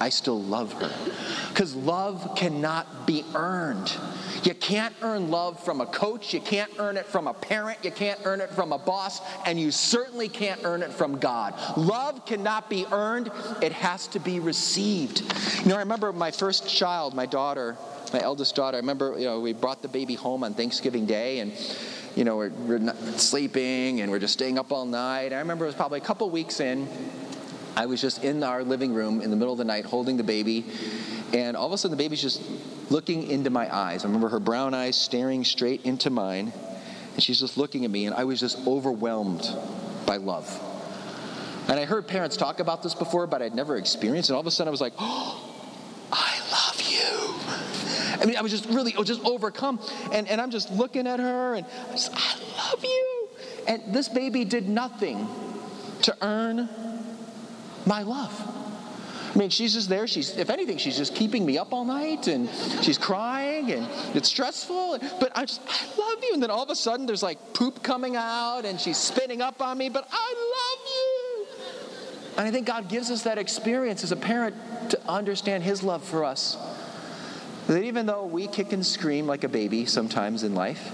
I 0.00 0.08
still 0.08 0.40
love 0.40 0.72
her. 0.74 0.92
Because 1.48 1.74
love 1.74 2.34
cannot 2.36 3.06
be 3.06 3.24
earned. 3.34 3.96
You 4.42 4.54
can't 4.54 4.94
earn 5.00 5.30
love 5.30 5.62
from 5.64 5.80
a 5.80 5.86
coach, 5.86 6.34
you 6.34 6.40
can't 6.40 6.70
earn 6.78 6.96
it 6.96 7.06
from 7.06 7.28
a 7.28 7.32
parent, 7.32 7.78
you 7.82 7.90
can't 7.90 8.20
earn 8.24 8.40
it 8.40 8.50
from 8.50 8.72
a 8.72 8.78
boss, 8.78 9.20
and 9.46 9.58
you 9.58 9.70
certainly 9.70 10.28
can't 10.28 10.60
earn 10.64 10.82
it 10.82 10.90
from 10.92 11.18
God. 11.18 11.54
Love 11.78 12.26
cannot 12.26 12.68
be 12.68 12.84
earned, 12.92 13.30
it 13.62 13.72
has 13.72 14.06
to 14.08 14.18
be 14.18 14.40
received. 14.40 15.22
You 15.62 15.70
know, 15.70 15.76
I 15.76 15.80
remember 15.80 16.12
my 16.12 16.30
first 16.30 16.68
child, 16.68 17.14
my 17.14 17.24
daughter, 17.24 17.76
my 18.12 18.20
eldest 18.20 18.54
daughter, 18.54 18.76
I 18.76 18.80
remember, 18.80 19.18
you 19.18 19.24
know, 19.24 19.40
we 19.40 19.54
brought 19.54 19.80
the 19.80 19.88
baby 19.88 20.14
home 20.14 20.44
on 20.44 20.52
Thanksgiving 20.52 21.06
Day 21.06 21.38
and, 21.38 21.52
you 22.14 22.24
know, 22.24 22.36
we're, 22.36 22.50
we're 22.50 22.94
sleeping 23.16 24.02
and 24.02 24.10
we're 24.10 24.18
just 24.18 24.34
staying 24.34 24.58
up 24.58 24.72
all 24.72 24.84
night. 24.84 25.32
I 25.32 25.38
remember 25.38 25.64
it 25.64 25.68
was 25.68 25.74
probably 25.74 26.00
a 26.00 26.04
couple 26.04 26.28
weeks 26.28 26.60
in. 26.60 26.86
I 27.76 27.86
was 27.86 28.00
just 28.00 28.22
in 28.22 28.42
our 28.42 28.62
living 28.62 28.94
room 28.94 29.20
in 29.20 29.30
the 29.30 29.36
middle 29.36 29.52
of 29.52 29.58
the 29.58 29.64
night 29.64 29.84
holding 29.84 30.16
the 30.16 30.22
baby, 30.22 30.64
and 31.32 31.56
all 31.56 31.66
of 31.66 31.72
a 31.72 31.78
sudden 31.78 31.96
the 31.96 32.02
baby's 32.02 32.22
just 32.22 32.42
looking 32.90 33.28
into 33.28 33.50
my 33.50 33.74
eyes. 33.74 34.04
I 34.04 34.06
remember 34.06 34.28
her 34.28 34.40
brown 34.40 34.74
eyes 34.74 34.96
staring 34.96 35.44
straight 35.44 35.84
into 35.84 36.10
mine, 36.10 36.52
and 37.14 37.22
she's 37.22 37.40
just 37.40 37.56
looking 37.56 37.84
at 37.84 37.90
me, 37.90 38.06
and 38.06 38.14
I 38.14 38.24
was 38.24 38.38
just 38.38 38.64
overwhelmed 38.66 39.48
by 40.06 40.18
love. 40.18 40.48
And 41.68 41.80
I 41.80 41.84
heard 41.84 42.06
parents 42.06 42.36
talk 42.36 42.60
about 42.60 42.82
this 42.82 42.94
before, 42.94 43.26
but 43.26 43.42
I'd 43.42 43.54
never 43.54 43.76
experienced 43.76 44.28
it. 44.28 44.32
And 44.32 44.36
all 44.36 44.40
of 44.40 44.46
a 44.46 44.50
sudden 44.50 44.68
I 44.68 44.70
was 44.70 44.80
like, 44.80 44.92
oh, 44.98 45.50
I 46.12 46.38
love 46.52 46.80
you. 46.82 48.20
I 48.20 48.26
mean, 48.26 48.36
I 48.36 48.42
was 48.42 48.52
just 48.52 48.66
really 48.66 48.92
just 49.04 49.24
overcome. 49.24 49.80
And, 50.12 50.28
and 50.28 50.40
I'm 50.40 50.50
just 50.50 50.70
looking 50.70 51.06
at 51.06 51.18
her, 51.18 51.54
and 51.54 51.66
I, 51.88 51.92
just, 51.92 52.12
I 52.14 52.70
love 52.70 52.84
you. 52.84 53.28
And 53.66 53.94
this 53.94 54.08
baby 54.08 54.44
did 54.44 54.68
nothing 54.68 55.26
to 56.02 56.16
earn 56.20 56.68
my 57.86 58.02
love. 58.02 58.32
I 59.34 59.38
mean, 59.38 59.50
she's 59.50 59.74
just 59.74 59.88
there. 59.88 60.06
She's, 60.06 60.36
if 60.36 60.48
anything, 60.48 60.78
she's 60.78 60.96
just 60.96 61.14
keeping 61.14 61.44
me 61.44 61.58
up 61.58 61.72
all 61.72 61.84
night 61.84 62.28
and 62.28 62.48
she's 62.82 62.98
crying 62.98 63.72
and 63.72 63.88
it's 64.14 64.28
stressful. 64.28 64.98
But 65.18 65.32
I 65.36 65.44
just, 65.44 65.60
I 65.66 65.86
love 65.98 66.22
you. 66.22 66.34
And 66.34 66.42
then 66.42 66.50
all 66.50 66.62
of 66.62 66.70
a 66.70 66.76
sudden 66.76 67.04
there's 67.04 67.22
like 67.22 67.52
poop 67.52 67.82
coming 67.82 68.14
out 68.14 68.64
and 68.64 68.80
she's 68.80 68.96
spitting 68.96 69.42
up 69.42 69.60
on 69.60 69.76
me, 69.76 69.88
but 69.88 70.06
I 70.12 70.34
love 70.54 70.86
you. 70.86 71.46
And 72.36 72.46
I 72.46 72.50
think 72.52 72.66
God 72.66 72.88
gives 72.88 73.10
us 73.10 73.22
that 73.22 73.38
experience 73.38 74.04
as 74.04 74.12
a 74.12 74.16
parent 74.16 74.54
to 74.90 75.00
understand 75.08 75.64
His 75.64 75.82
love 75.82 76.04
for 76.04 76.24
us. 76.24 76.56
That 77.66 77.82
even 77.82 78.06
though 78.06 78.26
we 78.26 78.46
kick 78.46 78.72
and 78.72 78.86
scream 78.86 79.26
like 79.26 79.42
a 79.42 79.48
baby 79.48 79.86
sometimes 79.86 80.44
in 80.44 80.54
life, 80.54 80.92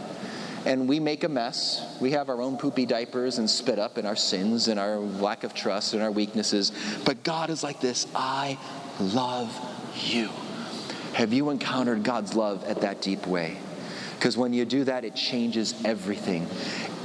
and 0.67 0.88
we 0.88 1.00
make 1.00 1.25
a 1.25 1.29
mess. 1.29 1.83
We 2.00 2.12
have 2.12 2.29
our 2.29 2.40
own 2.43 2.57
poopy 2.57 2.87
diapers 2.87 3.38
and 3.38 3.49
spit 3.49 3.79
up 3.79 3.99
in 3.99 4.07
our 4.07 4.17
sins 4.17 4.69
and 4.69 4.79
our 4.79 4.97
lack 4.99 5.45
of 5.45 5.55
trust 5.55 5.95
and 5.95 6.02
our 6.02 6.11
weaknesses. 6.11 6.73
But 7.05 7.23
God 7.23 7.50
is 7.50 7.62
like 7.62 7.81
this 7.81 8.07
I 8.14 8.59
love 8.99 9.55
you. 10.05 10.29
Have 11.14 11.33
you 11.33 11.50
encountered 11.50 12.02
God's 12.02 12.35
love 12.35 12.64
at 12.64 12.83
that 12.83 13.02
deep 13.02 13.26
way? 13.26 13.57
Because 14.17 14.37
when 14.37 14.52
you 14.52 14.64
do 14.67 14.85
that, 14.85 15.05
it 15.05 15.14
changes 15.14 15.75
everything. 15.85 16.47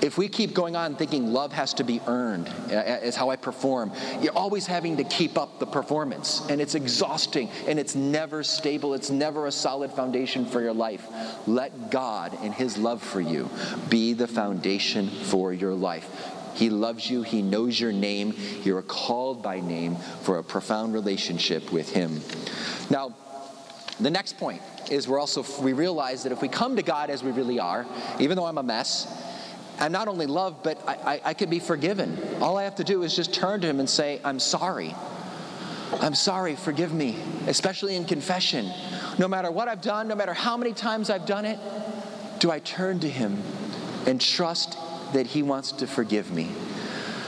If 0.05 0.19
we 0.19 0.27
keep 0.27 0.53
going 0.53 0.75
on 0.75 0.95
thinking 0.95 1.33
love 1.33 1.51
has 1.53 1.73
to 1.75 1.83
be 1.83 1.99
earned, 2.05 2.47
uh, 2.69 2.75
uh, 2.75 2.99
is 3.01 3.15
how 3.15 3.31
I 3.31 3.37
perform, 3.37 3.91
you're 4.21 4.37
always 4.37 4.67
having 4.67 4.97
to 4.97 5.03
keep 5.03 5.35
up 5.35 5.57
the 5.57 5.65
performance. 5.65 6.45
And 6.47 6.61
it's 6.61 6.75
exhausting 6.75 7.49
and 7.65 7.79
it's 7.79 7.95
never 7.95 8.43
stable. 8.43 8.93
It's 8.93 9.09
never 9.09 9.47
a 9.47 9.51
solid 9.51 9.91
foundation 9.91 10.45
for 10.45 10.61
your 10.61 10.73
life. 10.73 11.07
Let 11.47 11.89
God 11.89 12.37
and 12.43 12.53
His 12.53 12.77
love 12.77 13.01
for 13.01 13.19
you 13.19 13.49
be 13.89 14.13
the 14.13 14.27
foundation 14.27 15.09
for 15.09 15.51
your 15.51 15.73
life. 15.73 16.07
He 16.53 16.69
loves 16.69 17.09
you. 17.09 17.23
He 17.23 17.41
knows 17.41 17.79
your 17.79 17.91
name. 17.91 18.35
You're 18.63 18.83
called 18.83 19.41
by 19.41 19.59
name 19.59 19.95
for 19.95 20.37
a 20.37 20.43
profound 20.43 20.93
relationship 20.93 21.71
with 21.71 21.91
Him. 21.91 22.21
Now, 22.91 23.15
the 23.99 24.11
next 24.11 24.37
point 24.37 24.61
is 24.91 25.07
we're 25.07 25.19
also 25.19 25.43
we 25.63 25.73
realize 25.73 26.21
that 26.23 26.31
if 26.31 26.43
we 26.43 26.47
come 26.47 26.75
to 26.75 26.83
God 26.83 27.09
as 27.09 27.23
we 27.23 27.31
really 27.31 27.59
are, 27.59 27.87
even 28.19 28.37
though 28.37 28.45
I'm 28.45 28.59
a 28.59 28.63
mess, 28.63 29.07
I'm 29.79 29.91
not 29.91 30.07
only 30.07 30.25
loved, 30.25 30.63
but 30.63 30.81
I, 30.87 30.93
I, 30.93 31.21
I 31.25 31.33
can 31.33 31.49
be 31.49 31.59
forgiven. 31.59 32.17
All 32.41 32.57
I 32.57 32.63
have 32.63 32.75
to 32.75 32.83
do 32.83 33.03
is 33.03 33.15
just 33.15 33.33
turn 33.33 33.61
to 33.61 33.67
Him 33.67 33.79
and 33.79 33.89
say, 33.89 34.19
I'm 34.23 34.39
sorry. 34.39 34.95
I'm 36.01 36.15
sorry, 36.15 36.55
forgive 36.55 36.93
me, 36.93 37.17
especially 37.47 37.95
in 37.95 38.05
confession. 38.05 38.71
No 39.19 39.27
matter 39.27 39.51
what 39.51 39.67
I've 39.67 39.81
done, 39.81 40.07
no 40.07 40.15
matter 40.15 40.33
how 40.33 40.57
many 40.57 40.73
times 40.73 41.09
I've 41.09 41.25
done 41.25 41.45
it, 41.45 41.59
do 42.39 42.51
I 42.51 42.59
turn 42.59 42.99
to 43.01 43.09
Him 43.09 43.41
and 44.05 44.19
trust 44.19 44.77
that 45.13 45.27
He 45.27 45.43
wants 45.43 45.71
to 45.73 45.87
forgive 45.87 46.31
me? 46.31 46.49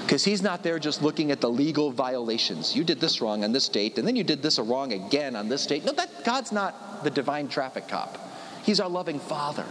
Because 0.02 0.24
He's 0.24 0.42
not 0.42 0.64
there 0.64 0.80
just 0.80 1.02
looking 1.02 1.32
at 1.32 1.42
the 1.42 1.50
legal 1.50 1.92
violations. 1.92 2.76
You 2.76 2.84
did 2.84 3.00
this 3.00 3.22
wrong 3.22 3.44
on 3.44 3.52
this 3.52 3.70
date, 3.70 3.98
and 3.98 4.08
then 4.08 4.16
you 4.16 4.24
did 4.24 4.42
this 4.42 4.58
wrong 4.58 4.94
again 4.94 5.36
on 5.36 5.50
this 5.50 5.66
date. 5.66 5.86
No, 5.86 5.92
that, 5.94 6.24
God's 6.24 6.52
not 6.52 7.04
the 7.04 7.10
divine 7.10 7.48
traffic 7.48 7.88
cop, 7.88 8.18
He's 8.64 8.80
our 8.80 8.90
loving 8.90 9.20
Father. 9.20 9.66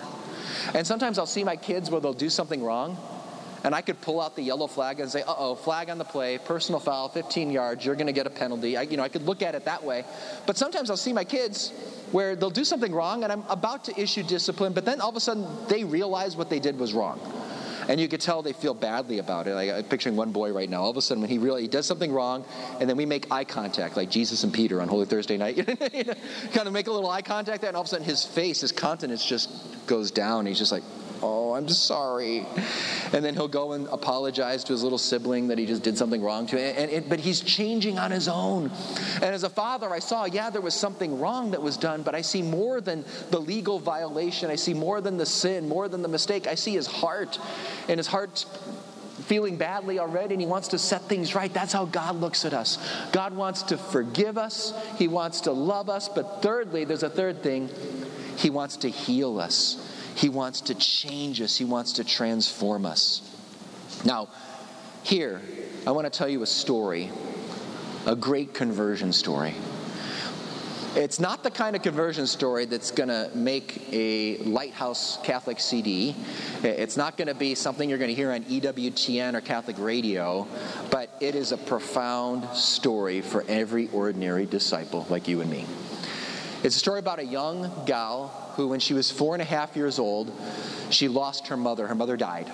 And 0.74 0.86
sometimes 0.86 1.18
I'll 1.18 1.26
see 1.26 1.44
my 1.44 1.56
kids 1.56 1.90
where 1.90 2.00
they'll 2.00 2.12
do 2.12 2.30
something 2.30 2.62
wrong, 2.62 2.96
and 3.64 3.74
I 3.74 3.80
could 3.80 4.00
pull 4.00 4.20
out 4.20 4.36
the 4.36 4.42
yellow 4.42 4.66
flag 4.66 5.00
and 5.00 5.10
say, 5.10 5.22
uh 5.22 5.34
oh, 5.36 5.54
flag 5.54 5.90
on 5.90 5.98
the 5.98 6.04
play, 6.04 6.38
personal 6.38 6.80
foul, 6.80 7.08
15 7.08 7.50
yards, 7.50 7.84
you're 7.84 7.96
going 7.96 8.06
to 8.06 8.12
get 8.12 8.26
a 8.26 8.30
penalty. 8.30 8.76
I, 8.76 8.82
you 8.82 8.96
know, 8.96 9.02
I 9.02 9.08
could 9.08 9.22
look 9.22 9.42
at 9.42 9.54
it 9.54 9.64
that 9.64 9.82
way. 9.82 10.04
But 10.46 10.56
sometimes 10.56 10.90
I'll 10.90 10.96
see 10.96 11.12
my 11.12 11.24
kids 11.24 11.70
where 12.12 12.36
they'll 12.36 12.50
do 12.50 12.64
something 12.64 12.92
wrong, 12.92 13.24
and 13.24 13.32
I'm 13.32 13.44
about 13.48 13.84
to 13.84 14.00
issue 14.00 14.22
discipline, 14.22 14.72
but 14.72 14.84
then 14.84 15.00
all 15.00 15.10
of 15.10 15.16
a 15.16 15.20
sudden 15.20 15.46
they 15.68 15.84
realize 15.84 16.36
what 16.36 16.50
they 16.50 16.60
did 16.60 16.78
was 16.78 16.94
wrong 16.94 17.18
and 17.88 18.00
you 18.00 18.08
could 18.08 18.20
tell 18.20 18.42
they 18.42 18.52
feel 18.52 18.74
badly 18.74 19.18
about 19.18 19.46
it. 19.46 19.54
Like, 19.54 19.70
I'm 19.70 19.84
picturing 19.84 20.16
one 20.16 20.32
boy 20.32 20.52
right 20.52 20.68
now. 20.68 20.82
All 20.82 20.90
of 20.90 20.96
a 20.96 21.02
sudden, 21.02 21.20
when 21.20 21.30
he 21.30 21.38
really 21.38 21.62
he 21.62 21.68
does 21.68 21.86
something 21.86 22.12
wrong, 22.12 22.44
and 22.80 22.88
then 22.88 22.96
we 22.96 23.06
make 23.06 23.30
eye 23.30 23.44
contact, 23.44 23.96
like 23.96 24.10
Jesus 24.10 24.44
and 24.44 24.52
Peter 24.52 24.80
on 24.80 24.88
Holy 24.88 25.06
Thursday 25.06 25.36
night. 25.36 25.56
kind 26.52 26.66
of 26.66 26.72
make 26.72 26.86
a 26.86 26.92
little 26.92 27.10
eye 27.10 27.22
contact 27.22 27.60
there, 27.60 27.68
and 27.68 27.76
all 27.76 27.82
of 27.82 27.86
a 27.86 27.90
sudden, 27.90 28.04
his 28.04 28.24
face, 28.24 28.60
his 28.60 28.72
countenance 28.72 29.24
just 29.24 29.50
goes 29.86 30.10
down. 30.10 30.46
He's 30.46 30.58
just 30.58 30.72
like, 30.72 30.82
Oh, 31.22 31.54
I'm 31.54 31.68
sorry. 31.68 32.46
And 33.12 33.24
then 33.24 33.34
he'll 33.34 33.48
go 33.48 33.72
and 33.72 33.86
apologize 33.88 34.64
to 34.64 34.72
his 34.72 34.82
little 34.82 34.98
sibling 34.98 35.48
that 35.48 35.58
he 35.58 35.66
just 35.66 35.82
did 35.82 35.96
something 35.96 36.22
wrong 36.22 36.46
to. 36.48 36.60
And, 36.60 36.90
and, 36.90 37.08
but 37.08 37.20
he's 37.20 37.40
changing 37.40 37.98
on 37.98 38.10
his 38.10 38.28
own. 38.28 38.70
And 39.14 39.24
as 39.24 39.42
a 39.42 39.50
father, 39.50 39.90
I 39.90 39.98
saw, 39.98 40.24
yeah, 40.24 40.50
there 40.50 40.60
was 40.60 40.74
something 40.74 41.18
wrong 41.18 41.52
that 41.52 41.62
was 41.62 41.76
done, 41.76 42.02
but 42.02 42.14
I 42.14 42.20
see 42.20 42.42
more 42.42 42.80
than 42.80 43.04
the 43.30 43.40
legal 43.40 43.78
violation. 43.78 44.50
I 44.50 44.56
see 44.56 44.74
more 44.74 45.00
than 45.00 45.16
the 45.16 45.26
sin, 45.26 45.68
more 45.68 45.88
than 45.88 46.02
the 46.02 46.08
mistake. 46.08 46.46
I 46.46 46.54
see 46.54 46.74
his 46.74 46.86
heart. 46.86 47.38
And 47.88 47.98
his 47.98 48.06
heart's 48.06 48.46
feeling 49.26 49.56
badly 49.56 49.98
already 49.98 50.34
and 50.34 50.40
he 50.40 50.46
wants 50.46 50.68
to 50.68 50.78
set 50.78 51.02
things 51.02 51.34
right. 51.34 51.52
That's 51.52 51.72
how 51.72 51.86
God 51.86 52.16
looks 52.16 52.44
at 52.44 52.52
us. 52.52 52.78
God 53.12 53.34
wants 53.34 53.64
to 53.64 53.78
forgive 53.78 54.38
us, 54.38 54.72
he 54.96 55.08
wants 55.08 55.42
to 55.42 55.52
love 55.52 55.88
us, 55.88 56.08
but 56.08 56.42
thirdly, 56.42 56.84
there's 56.84 57.02
a 57.02 57.10
third 57.10 57.42
thing, 57.42 57.68
he 58.36 58.50
wants 58.50 58.76
to 58.78 58.88
heal 58.88 59.40
us. 59.40 59.82
He 60.16 60.30
wants 60.30 60.62
to 60.62 60.74
change 60.74 61.40
us, 61.42 61.56
He 61.56 61.64
wants 61.64 61.92
to 61.92 62.04
transform 62.04 62.86
us. 62.86 63.20
Now, 64.04 64.28
here, 65.02 65.40
I 65.86 65.90
want 65.92 66.10
to 66.10 66.18
tell 66.18 66.28
you 66.28 66.42
a 66.42 66.46
story, 66.46 67.10
a 68.06 68.16
great 68.16 68.54
conversion 68.54 69.12
story. 69.12 69.54
It's 70.96 71.20
not 71.20 71.42
the 71.42 71.50
kind 71.50 71.76
of 71.76 71.82
conversion 71.82 72.26
story 72.26 72.64
that's 72.64 72.90
going 72.90 73.10
to 73.10 73.30
make 73.34 73.86
a 73.92 74.38
Lighthouse 74.38 75.18
Catholic 75.22 75.60
CD. 75.60 76.16
It's 76.62 76.96
not 76.96 77.18
going 77.18 77.28
to 77.28 77.34
be 77.34 77.54
something 77.54 77.86
you're 77.86 77.98
going 77.98 78.08
to 78.08 78.14
hear 78.14 78.32
on 78.32 78.44
EWTN 78.44 79.34
or 79.34 79.42
Catholic 79.42 79.76
radio, 79.78 80.48
but 80.90 81.10
it 81.20 81.34
is 81.34 81.52
a 81.52 81.58
profound 81.58 82.48
story 82.56 83.20
for 83.20 83.44
every 83.46 83.90
ordinary 83.90 84.46
disciple 84.46 85.06
like 85.10 85.28
you 85.28 85.42
and 85.42 85.50
me. 85.50 85.66
It's 86.62 86.76
a 86.76 86.78
story 86.78 86.98
about 86.98 87.18
a 87.18 87.24
young 87.24 87.70
gal 87.86 88.28
who, 88.56 88.68
when 88.68 88.80
she 88.80 88.94
was 88.94 89.10
four 89.10 89.34
and 89.34 89.42
a 89.42 89.44
half 89.44 89.76
years 89.76 89.98
old, 89.98 90.32
she 90.90 91.08
lost 91.08 91.48
her 91.48 91.56
mother. 91.56 91.86
Her 91.86 91.94
mother 91.94 92.16
died. 92.16 92.50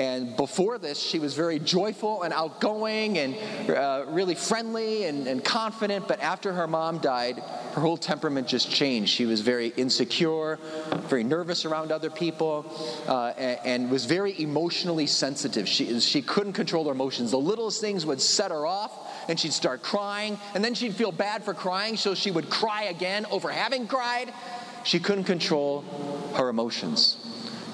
And 0.00 0.34
before 0.34 0.78
this, 0.78 0.98
she 0.98 1.18
was 1.18 1.34
very 1.34 1.58
joyful 1.58 2.22
and 2.22 2.32
outgoing 2.32 3.18
and 3.18 3.36
uh, 3.70 4.06
really 4.08 4.34
friendly 4.34 5.04
and, 5.04 5.26
and, 5.26 5.44
confident. 5.44 6.08
But 6.08 6.20
after 6.20 6.54
her 6.54 6.66
mom 6.66 6.98
died, 6.98 7.38
her 7.74 7.82
whole 7.82 7.98
temperament 7.98 8.48
just 8.48 8.70
changed. 8.70 9.12
She 9.12 9.26
was 9.26 9.42
very 9.42 9.68
insecure, 9.76 10.58
very 11.08 11.22
nervous 11.22 11.66
around 11.66 11.92
other 11.92 12.08
people, 12.08 12.64
uh, 13.08 13.34
and, 13.36 13.58
and, 13.64 13.90
was 13.90 14.06
very 14.06 14.40
emotionally 14.40 15.06
sensitive. 15.06 15.68
She, 15.68 16.00
she 16.00 16.22
couldn't 16.22 16.54
control 16.54 16.86
her 16.86 16.92
emotions. 16.92 17.30
The 17.30 17.38
littlest 17.38 17.82
things 17.82 18.06
would 18.06 18.22
set 18.22 18.52
her 18.52 18.64
off, 18.64 18.92
and 19.28 19.38
she'd 19.38 19.52
start 19.52 19.82
crying. 19.82 20.38
And 20.54 20.64
then 20.64 20.74
she'd 20.74 20.94
feel 20.94 21.12
bad 21.12 21.44
for 21.44 21.54
crying, 21.54 21.96
so 21.96 22.14
she 22.14 22.30
would 22.30 22.50
cry 22.50 22.84
again 22.84 23.26
over 23.30 23.50
having 23.50 23.86
cried. 23.86 24.32
She 24.84 24.98
couldn't 24.98 25.24
control 25.24 25.82
her 26.34 26.48
emotions. 26.48 27.16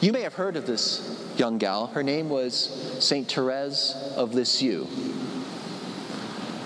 You 0.00 0.12
may 0.12 0.22
have 0.22 0.34
heard 0.34 0.56
of 0.56 0.66
this 0.66 1.34
young 1.36 1.58
gal. 1.58 1.86
Her 1.86 2.02
name 2.02 2.28
was 2.28 2.96
St. 3.00 3.30
Therese 3.30 3.94
of 4.16 4.34
Lisieux. 4.34 4.86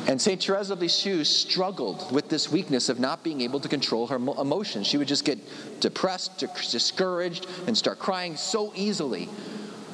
And 0.06 0.20
St. 0.20 0.42
Therese 0.42 0.70
of 0.70 0.80
Lisieux 0.80 1.24
struggled 1.24 2.10
with 2.10 2.28
this 2.28 2.50
weakness 2.50 2.88
of 2.88 2.98
not 2.98 3.22
being 3.22 3.42
able 3.42 3.60
to 3.60 3.68
control 3.68 4.08
her 4.08 4.16
emotions. 4.16 4.86
She 4.86 4.96
would 4.96 5.06
just 5.06 5.24
get 5.24 5.38
depressed, 5.80 6.38
discouraged, 6.38 7.46
and 7.68 7.78
start 7.78 7.98
crying 7.98 8.36
so 8.36 8.72
easily. 8.74 9.28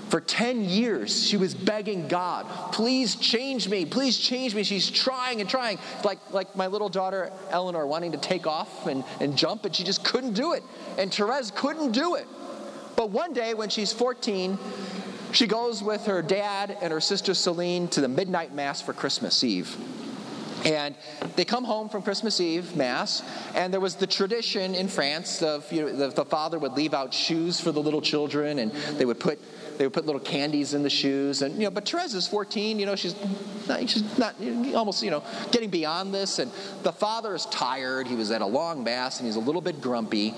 For 0.09 0.21
10 0.21 0.65
years, 0.65 1.27
she 1.27 1.37
was 1.37 1.53
begging 1.53 2.07
God, 2.07 2.47
please 2.73 3.17
change 3.17 3.69
me, 3.69 3.85
please 3.85 4.17
change 4.17 4.55
me. 4.55 4.63
She's 4.63 4.89
trying 4.89 5.41
and 5.41 5.51
trying, 5.51 5.79
like, 6.05 6.19
like 6.31 6.55
my 6.55 6.69
little 6.69 6.89
daughter 6.89 7.33
Eleanor 7.51 7.87
wanting 7.87 8.13
to 8.13 8.19
take 8.19 8.47
off 8.47 8.87
and, 8.87 9.03
and 9.21 9.37
jump, 9.37 9.63
but 9.63 9.75
she 9.75 9.83
just 9.83 10.05
couldn't 10.05 10.35
do 10.35 10.53
it. 10.53 10.63
And 10.97 11.13
Therese 11.13 11.51
couldn't 11.51 11.91
do 11.91 12.15
it. 12.15 12.27
But 12.95 13.11
one 13.11 13.33
day, 13.33 13.53
when 13.55 13.69
she's 13.69 13.93
14, 13.93 14.57
she 15.33 15.47
goes 15.47 15.83
with 15.83 16.07
her 16.07 16.23
dad 16.23 16.79
and 16.81 16.93
her 16.93 17.01
sister 17.01 17.35
Celine 17.35 17.89
to 17.89 18.01
the 18.01 18.09
midnight 18.09 18.55
mass 18.55 18.81
for 18.81 18.93
Christmas 18.93 19.43
Eve. 19.43 19.77
And 20.65 20.97
they 21.37 21.45
come 21.45 21.65
home 21.65 21.89
from 21.89 22.03
Christmas 22.03 22.41
Eve 22.41 22.75
Mass, 22.75 23.23
and 23.55 23.73
there 23.73 23.81
was 23.81 23.95
the 23.95 24.07
tradition 24.07 24.75
in 24.75 24.89
France 24.89 25.43
of 25.43 25.71
you 25.71 25.83
know, 25.83 25.93
the, 25.95 26.09
the 26.09 26.25
father 26.25 26.59
would 26.59 26.73
leave 26.73 26.95
out 26.95 27.13
shoes 27.13 27.61
for 27.61 27.71
the 27.71 27.81
little 27.81 28.01
children, 28.01 28.59
and 28.59 28.73
they 28.99 29.05
would 29.05 29.21
put 29.21 29.39
they 29.79 29.85
would 29.85 29.93
put 29.93 30.07
little 30.07 30.21
candies 30.21 30.75
in 30.75 30.83
the 30.83 30.91
shoes, 30.91 31.43
and 31.43 31.55
you 31.55 31.65
know. 31.65 31.71
But 31.71 31.89
Therese 31.89 32.15
is 32.15 32.27
14. 32.27 32.79
You 32.79 32.87
know, 32.87 32.97
she's 32.97 33.15
not, 33.69 33.89
she's 33.89 34.19
not 34.19 34.35
almost 34.75 35.03
you 35.03 35.11
know 35.11 35.23
getting 35.53 35.71
beyond 35.71 36.15
this. 36.15 36.39
And 36.39 36.51
the 36.83 36.93
father 36.93 37.35
is 37.35 37.47
tired. 37.47 38.07
He 38.07 38.15
was 38.15 38.31
at 38.31 38.43
a 38.43 38.47
long 38.47 38.85
mass, 38.85 39.19
and 39.19 39.27
he's 39.27 39.37
a 39.37 39.41
little 39.41 39.61
bit 39.61 39.81
grumpy. 39.81 40.35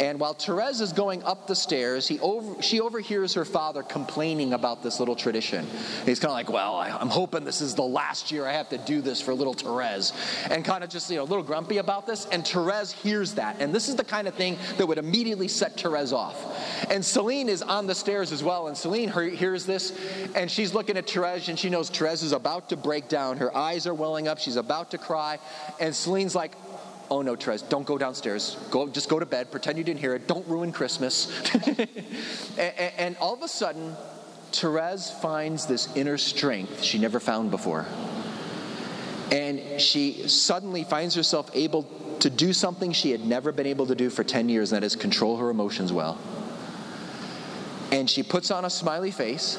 And 0.00 0.18
while 0.18 0.34
Therese 0.34 0.80
is 0.80 0.92
going 0.92 1.22
up 1.24 1.46
the 1.46 1.54
stairs, 1.54 2.08
he 2.08 2.18
over, 2.20 2.60
she 2.62 2.80
overhears 2.80 3.34
her 3.34 3.44
father 3.44 3.82
complaining 3.82 4.54
about 4.54 4.82
this 4.82 4.98
little 4.98 5.16
tradition. 5.16 5.66
He's 6.04 6.18
kind 6.18 6.30
of 6.30 6.34
like, 6.34 6.50
"Well, 6.50 6.74
I, 6.74 6.90
I'm 6.90 7.10
hoping 7.10 7.44
this 7.44 7.60
is 7.60 7.74
the 7.74 7.82
last 7.82 8.30
year 8.30 8.46
I 8.46 8.52
have 8.52 8.68
to 8.70 8.78
do 8.78 9.00
this 9.00 9.20
for 9.20 9.34
little 9.34 9.54
Therese," 9.54 10.12
and 10.50 10.64
kind 10.64 10.82
of 10.84 10.90
just 10.90 11.10
you 11.10 11.16
know 11.16 11.22
a 11.22 11.30
little 11.30 11.44
grumpy 11.44 11.78
about 11.78 12.06
this. 12.06 12.26
And 12.26 12.46
Therese 12.46 12.92
hears 12.92 13.34
that, 13.34 13.56
and 13.60 13.74
this 13.74 13.88
is 13.88 13.96
the 13.96 14.04
kind 14.04 14.26
of 14.28 14.34
thing 14.34 14.58
that 14.76 14.86
would 14.86 14.98
immediately 14.98 15.48
set 15.48 15.80
Therese 15.80 16.12
off. 16.12 16.36
And 16.90 17.04
Celine 17.04 17.48
is 17.48 17.62
on 17.62 17.86
the 17.86 17.94
stairs 17.94 18.32
as 18.32 18.42
well, 18.42 18.68
and 18.68 18.76
Celine 18.80 19.10
hears 19.10 19.66
this, 19.66 19.92
and 20.34 20.50
she's 20.50 20.74
looking 20.74 20.96
at 20.96 21.08
Therese, 21.08 21.48
and 21.48 21.58
she 21.58 21.68
knows 21.68 21.90
Therese 21.90 22.22
is 22.22 22.32
about 22.32 22.70
to 22.70 22.76
break 22.76 23.08
down. 23.08 23.36
Her 23.36 23.54
eyes 23.54 23.86
are 23.86 23.94
welling 23.94 24.26
up. 24.26 24.38
She's 24.38 24.56
about 24.56 24.90
to 24.92 24.98
cry. 24.98 25.38
And 25.78 25.94
Celine's 25.94 26.34
like, 26.34 26.52
oh 27.10 27.22
no, 27.22 27.36
Therese, 27.36 27.62
don't 27.62 27.86
go 27.86 27.98
downstairs. 27.98 28.56
Go, 28.70 28.88
just 28.88 29.08
go 29.08 29.18
to 29.18 29.26
bed. 29.26 29.50
Pretend 29.50 29.76
you 29.78 29.84
didn't 29.84 30.00
hear 30.00 30.14
it. 30.14 30.26
Don't 30.26 30.46
ruin 30.48 30.72
Christmas. 30.72 31.30
and, 32.58 32.70
and 32.98 33.16
all 33.18 33.34
of 33.34 33.42
a 33.42 33.48
sudden, 33.48 33.94
Therese 34.52 35.10
finds 35.10 35.66
this 35.66 35.94
inner 35.94 36.18
strength 36.18 36.82
she 36.82 36.98
never 36.98 37.20
found 37.20 37.50
before. 37.50 37.86
And 39.30 39.80
she 39.80 40.26
suddenly 40.28 40.84
finds 40.84 41.14
herself 41.14 41.50
able 41.54 41.82
to 42.20 42.30
do 42.30 42.52
something 42.52 42.92
she 42.92 43.10
had 43.10 43.24
never 43.24 43.52
been 43.52 43.66
able 43.66 43.86
to 43.86 43.94
do 43.94 44.10
for 44.10 44.24
10 44.24 44.48
years, 44.48 44.72
and 44.72 44.82
that 44.82 44.86
is 44.86 44.96
control 44.96 45.36
her 45.36 45.50
emotions 45.50 45.92
well. 45.92 46.18
And 47.90 48.08
she 48.08 48.22
puts 48.22 48.50
on 48.50 48.64
a 48.64 48.70
smiley 48.70 49.10
face. 49.10 49.58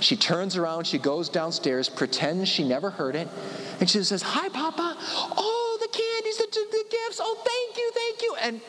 She 0.00 0.16
turns 0.16 0.56
around, 0.56 0.86
she 0.86 0.98
goes 0.98 1.28
downstairs, 1.28 1.88
pretends 1.88 2.48
she 2.48 2.66
never 2.66 2.90
heard 2.90 3.14
it, 3.14 3.28
and 3.80 3.88
she 3.88 4.02
says, 4.02 4.22
Hi, 4.22 4.48
Papa. 4.48 4.96
Oh, 4.98 5.78
the 5.80 5.88
candies, 5.88 6.38
the, 6.38 6.46
the 6.50 6.84
gifts. 6.90 7.20
Oh, 7.22 7.36
thank 7.44 7.76
you, 7.76 7.90
thank 7.94 8.22
you. 8.22 8.36
And 8.40 8.60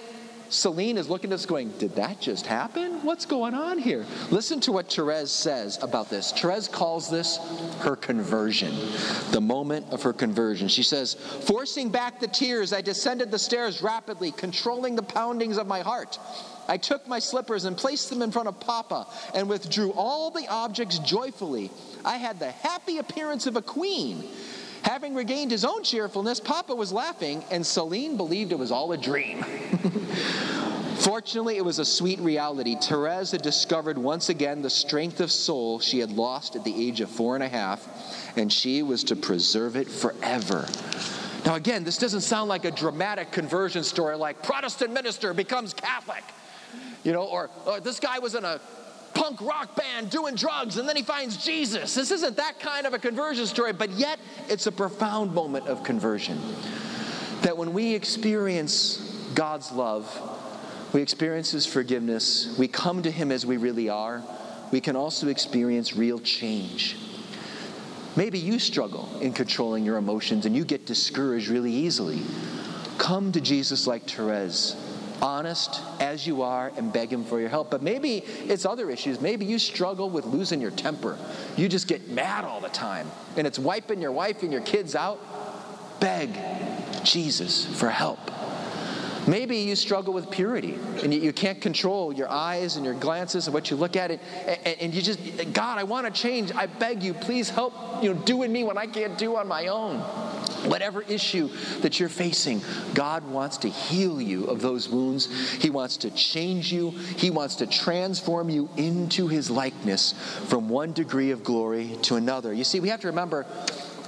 Celine 0.54 0.98
is 1.00 1.10
looking 1.10 1.32
at 1.32 1.36
us 1.36 1.46
going, 1.48 1.72
Did 1.80 1.96
that 1.96 2.22
just 2.22 2.46
happen? 2.46 3.04
What's 3.04 3.26
going 3.26 3.56
on 3.56 3.80
here? 3.80 4.06
Listen 4.30 4.60
to 4.62 4.72
what 4.72 4.92
Therese 4.92 5.32
says 5.32 5.82
about 5.82 6.10
this. 6.10 6.32
Therese 6.32 6.68
calls 6.68 7.10
this 7.10 7.40
her 7.80 7.96
conversion, 7.96 8.76
the 9.32 9.42
moment 9.42 9.88
of 9.92 10.04
her 10.04 10.14
conversion. 10.14 10.68
She 10.68 10.84
says, 10.84 11.16
Forcing 11.16 11.90
back 11.90 12.20
the 12.20 12.28
tears, 12.28 12.72
I 12.72 12.82
descended 12.82 13.32
the 13.32 13.40
stairs 13.40 13.82
rapidly, 13.82 14.32
controlling 14.32 14.96
the 14.96 15.04
poundings 15.04 15.58
of 15.58 15.66
my 15.66 15.82
heart. 15.82 16.20
I 16.68 16.78
took 16.78 17.08
my 17.08 17.20
slippers 17.20 17.66
and 17.66 17.76
placed 17.76 18.10
them 18.10 18.22
in 18.22 18.32
front 18.32 18.48
of 18.48 18.60
Papa 18.60 19.08
and 19.34 19.50
withdrew 19.50 19.92
all 19.92 20.32
the 20.32 20.48
objects 20.48 21.00
joyfully. 21.00 21.72
I 22.06 22.18
had 22.18 22.40
the 22.40 22.52
happy 22.52 22.98
appearance 22.98 23.48
of 23.48 23.56
a 23.56 23.62
queen. 23.62 24.24
Having 24.84 25.16
regained 25.16 25.52
his 25.52 25.64
own 25.64 25.84
cheerfulness, 25.84 26.40
Papa 26.40 26.76
was 26.76 26.92
laughing, 26.92 27.44
and 27.52 27.66
Celine 27.66 28.18
believed 28.18 28.52
it 28.52 28.60
was 28.60 28.72
all 28.72 28.92
a 28.92 28.98
dream. 28.98 29.44
Fortunately, 31.00 31.58
it 31.58 31.66
was 31.66 31.80
a 31.80 31.86
sweet 31.86 32.20
reality. 32.20 32.76
Therese 32.76 33.32
had 33.32 33.42
discovered 33.42 33.98
once 33.98 34.30
again 34.30 34.62
the 34.62 34.70
strength 34.70 35.20
of 35.20 35.32
soul 35.32 35.80
she 35.80 36.00
had 36.00 36.12
lost 36.12 36.56
at 36.56 36.64
the 36.64 36.88
age 36.88 37.02
of 37.02 37.10
four 37.10 37.36
and 37.36 37.44
a 37.44 37.50
half, 37.50 38.38
and 38.38 38.52
she 38.52 38.84
was 38.84 39.04
to 39.06 39.16
preserve 39.16 39.76
it 39.76 39.90
forever. 39.90 40.68
Now, 41.46 41.56
again, 41.56 41.84
this 41.84 41.98
doesn't 41.98 42.22
sound 42.22 42.48
like 42.48 42.64
a 42.64 42.72
dramatic 42.72 43.32
conversion 43.32 43.84
story 43.84 44.16
like 44.16 44.42
Protestant 44.44 44.94
minister 44.94 45.34
becomes 45.34 45.74
Catholic. 45.74 46.24
You 47.04 47.12
know, 47.12 47.24
or, 47.24 47.50
or 47.66 47.80
this 47.80 48.00
guy 48.00 48.20
was 48.20 48.36
in 48.36 48.46
a 48.46 48.60
punk 49.14 49.42
rock 49.42 49.76
band 49.76 50.10
doing 50.10 50.36
drugs 50.36 50.78
and 50.78 50.88
then 50.88 50.96
he 50.96 51.04
finds 51.04 51.44
Jesus. 51.44 51.94
This 51.96 52.12
isn't 52.12 52.38
that 52.38 52.60
kind 52.60 52.86
of 52.86 52.94
a 52.94 53.00
conversion 53.00 53.46
story, 53.46 53.74
but 53.74 53.90
yet 53.92 54.20
it's 54.50 54.68
a 54.68 54.72
profound 54.72 55.34
moment 55.34 55.68
of 55.68 55.84
conversion. 55.84 56.40
That 57.42 57.58
when 57.58 57.74
we 57.74 57.94
experience 57.94 58.98
God's 59.36 59.72
love, 59.72 60.10
we 60.94 61.02
experience 61.02 61.52
His 61.52 61.66
forgiveness, 61.66 62.56
we 62.58 62.68
come 62.68 63.04
to 63.04 63.12
Him 63.12 63.32
as 63.32 63.46
we 63.46 63.58
really 63.58 63.90
are, 63.90 64.24
we 64.72 64.80
can 64.80 64.96
also 64.96 65.28
experience 65.28 65.96
real 65.96 66.20
change. 66.20 66.98
Maybe 68.16 68.38
you 68.38 68.60
struggle 68.60 69.10
in 69.22 69.34
controlling 69.34 69.86
your 69.86 69.98
emotions 69.98 70.46
and 70.46 70.56
you 70.56 70.64
get 70.66 70.86
discouraged 70.86 71.50
really 71.50 71.72
easily. 71.72 72.22
Come 73.00 73.32
to 73.32 73.42
Jesus 73.42 73.88
like 73.88 74.04
Therese 74.04 74.76
honest 75.24 75.82
as 76.02 76.28
you 76.28 76.42
are 76.42 76.72
and 76.78 76.92
beg 76.92 77.12
Him 77.12 77.24
for 77.24 77.40
your 77.40 77.50
help. 77.50 77.72
But 77.72 77.82
maybe 77.82 78.18
it's 78.18 78.66
other 78.66 78.92
issues. 78.92 79.22
Maybe 79.22 79.46
you 79.46 79.58
struggle 79.58 80.10
with 80.10 80.26
losing 80.26 80.62
your 80.62 80.72
temper. 80.72 81.18
You 81.56 81.70
just 81.70 81.88
get 81.88 82.10
mad 82.10 82.44
all 82.44 82.60
the 82.60 82.70
time 82.70 83.10
and 83.38 83.48
it's 83.48 83.58
wiping 83.58 84.02
your 84.02 84.12
wife 84.12 84.44
and 84.44 84.52
your 84.52 84.62
kids 84.62 84.96
out. 84.96 85.20
Beg 86.00 86.30
Jesus 87.04 87.66
for 87.66 87.90
help. 87.90 88.20
Maybe 89.26 89.60
you 89.60 89.78
struggle 89.78 90.14
with 90.14 90.30
purity 90.30 90.78
and 91.02 91.14
you, 91.14 91.32
can't 91.32 91.62
control 91.62 92.14
your 92.14 92.28
eyes 92.28 92.76
and 92.76 92.84
your 92.84 92.94
glances 92.94 93.48
and 93.48 93.54
what 93.54 93.72
you 93.72 93.78
look 93.78 93.96
at 93.96 94.12
it, 94.12 94.20
and 94.82 94.94
you 94.94 95.02
just, 95.02 95.20
God, 95.54 95.78
I 95.78 95.84
want 95.84 96.14
to 96.14 96.22
change. 96.22 96.52
I 96.52 96.66
beg 96.66 97.02
you, 97.02 97.14
please 97.14 97.50
help, 97.50 97.74
you 98.04 98.14
know, 98.14 98.22
do 98.24 98.44
in 98.44 98.52
me 98.52 98.66
what 98.66 98.78
I 98.78 98.86
can't 98.86 99.18
do 99.18 99.38
on 99.38 99.48
my 99.48 99.68
own. 99.68 100.04
Whatever 100.66 101.02
issue 101.02 101.50
that 101.82 102.00
you're 102.00 102.10
facing, 102.10 102.62
God 102.94 103.26
wants 103.28 103.58
to 103.58 103.70
heal 103.70 104.22
you 104.22 104.46
of 104.46 104.62
those 104.62 104.88
wounds. 104.88 105.28
He 105.54 105.70
wants 105.70 105.98
to 105.98 106.12
change 106.12 106.72
you. 106.72 106.92
He 106.92 107.30
wants 107.30 107.56
to 107.56 107.68
transform 107.68 108.50
you 108.50 108.70
into 108.78 109.28
His 109.28 109.50
likeness 109.50 110.14
from 110.48 110.70
one 110.70 110.94
degree 110.94 111.32
of 111.32 111.44
glory 111.44 111.98
to 112.04 112.16
another. 112.16 112.54
You 112.54 112.64
see, 112.64 112.80
we 112.80 112.90
have 112.90 113.02
to 113.02 113.08
remember 113.08 113.46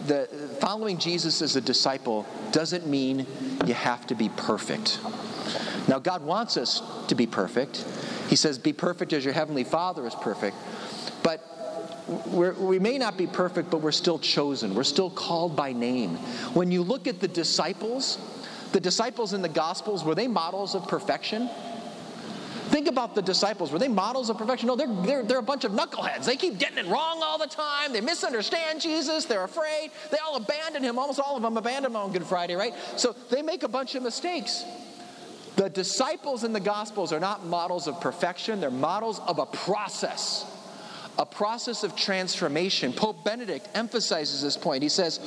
that 0.08 0.30
following 0.60 0.98
Jesus 0.98 1.42
as 1.42 1.56
a 1.56 1.62
disciple 1.62 2.26
doesn't 2.52 2.88
mean 2.88 3.26
you 3.66 3.74
have 3.74 4.06
to 4.08 4.16
be 4.16 4.30
perfect. 4.30 5.00
Now, 5.88 6.00
God 6.00 6.24
wants 6.24 6.58
us 6.58 6.82
to 7.08 7.16
be 7.16 7.28
perfect. 7.28 7.86
He 8.30 8.36
says, 8.36 8.58
Be 8.58 8.74
perfect 8.74 9.14
as 9.14 9.24
your 9.24 9.34
heavenly 9.34 9.64
Father 9.64 10.06
is 10.08 10.16
perfect. 10.16 10.56
But 11.24 11.42
we 12.08 12.80
may 12.80 12.98
not 12.98 13.18
be 13.18 13.28
perfect, 13.28 13.70
but 13.70 13.82
we're 13.82 13.92
still 13.92 14.20
chosen. 14.20 14.76
We're 14.76 14.84
still 14.84 15.10
called 15.10 15.56
by 15.56 15.74
name. 15.74 16.18
When 16.54 16.72
you 16.72 16.84
look 16.84 17.08
at 17.08 17.20
the 17.20 17.28
disciples, 17.28 18.20
the 18.72 18.80
disciples 18.80 19.34
in 19.34 19.42
the 19.42 19.50
Gospels, 19.50 20.04
were 20.04 20.16
they 20.16 20.28
models 20.28 20.76
of 20.76 20.88
perfection? 20.88 21.50
Think 22.70 22.88
about 22.88 23.14
the 23.14 23.22
disciples. 23.22 23.72
Were 23.72 23.80
they 23.80 23.88
models 23.88 24.30
of 24.30 24.38
perfection? 24.38 24.68
No, 24.68 24.76
they're, 24.76 24.94
they're, 25.04 25.24
they're 25.24 25.40
a 25.40 25.44
bunch 25.44 25.66
of 25.66 25.72
knuckleheads. 25.72 26.26
They 26.26 26.36
keep 26.36 26.58
getting 26.58 26.80
it 26.80 26.88
wrong 26.88 27.22
all 27.24 27.38
the 27.38 27.48
time. 27.48 27.94
They 27.94 28.02
misunderstand 28.02 28.82
Jesus. 28.82 29.26
They're 29.26 29.44
afraid. 29.44 29.92
They 30.12 30.18
all 30.18 30.36
abandon 30.36 30.84
him. 30.84 30.98
Almost 30.98 31.20
all 31.20 31.36
of 31.38 31.44
them 31.44 31.58
abandon 31.58 31.92
him 31.92 31.96
on 31.96 32.12
Good 32.12 32.26
Friday, 32.26 32.56
right? 32.56 32.74
So 32.98 33.16
they 33.30 33.44
make 33.44 33.64
a 33.64 33.68
bunch 33.68 33.94
of 33.96 34.02
mistakes. 34.02 34.64
The 35.56 35.70
disciples 35.70 36.44
in 36.44 36.52
the 36.52 36.60
Gospels 36.60 37.14
are 37.14 37.20
not 37.20 37.46
models 37.46 37.88
of 37.88 38.02
perfection, 38.02 38.60
they're 38.60 38.70
models 38.70 39.20
of 39.20 39.40
a 39.40 39.46
process, 39.46 40.46
a 41.18 41.26
process 41.26 41.84
of 41.84 41.96
transformation. 41.96 42.94
Pope 42.94 43.24
Benedict 43.24 43.68
emphasizes 43.74 44.42
this 44.42 44.58
point. 44.58 44.84
He 44.84 44.90
says, 44.90 45.20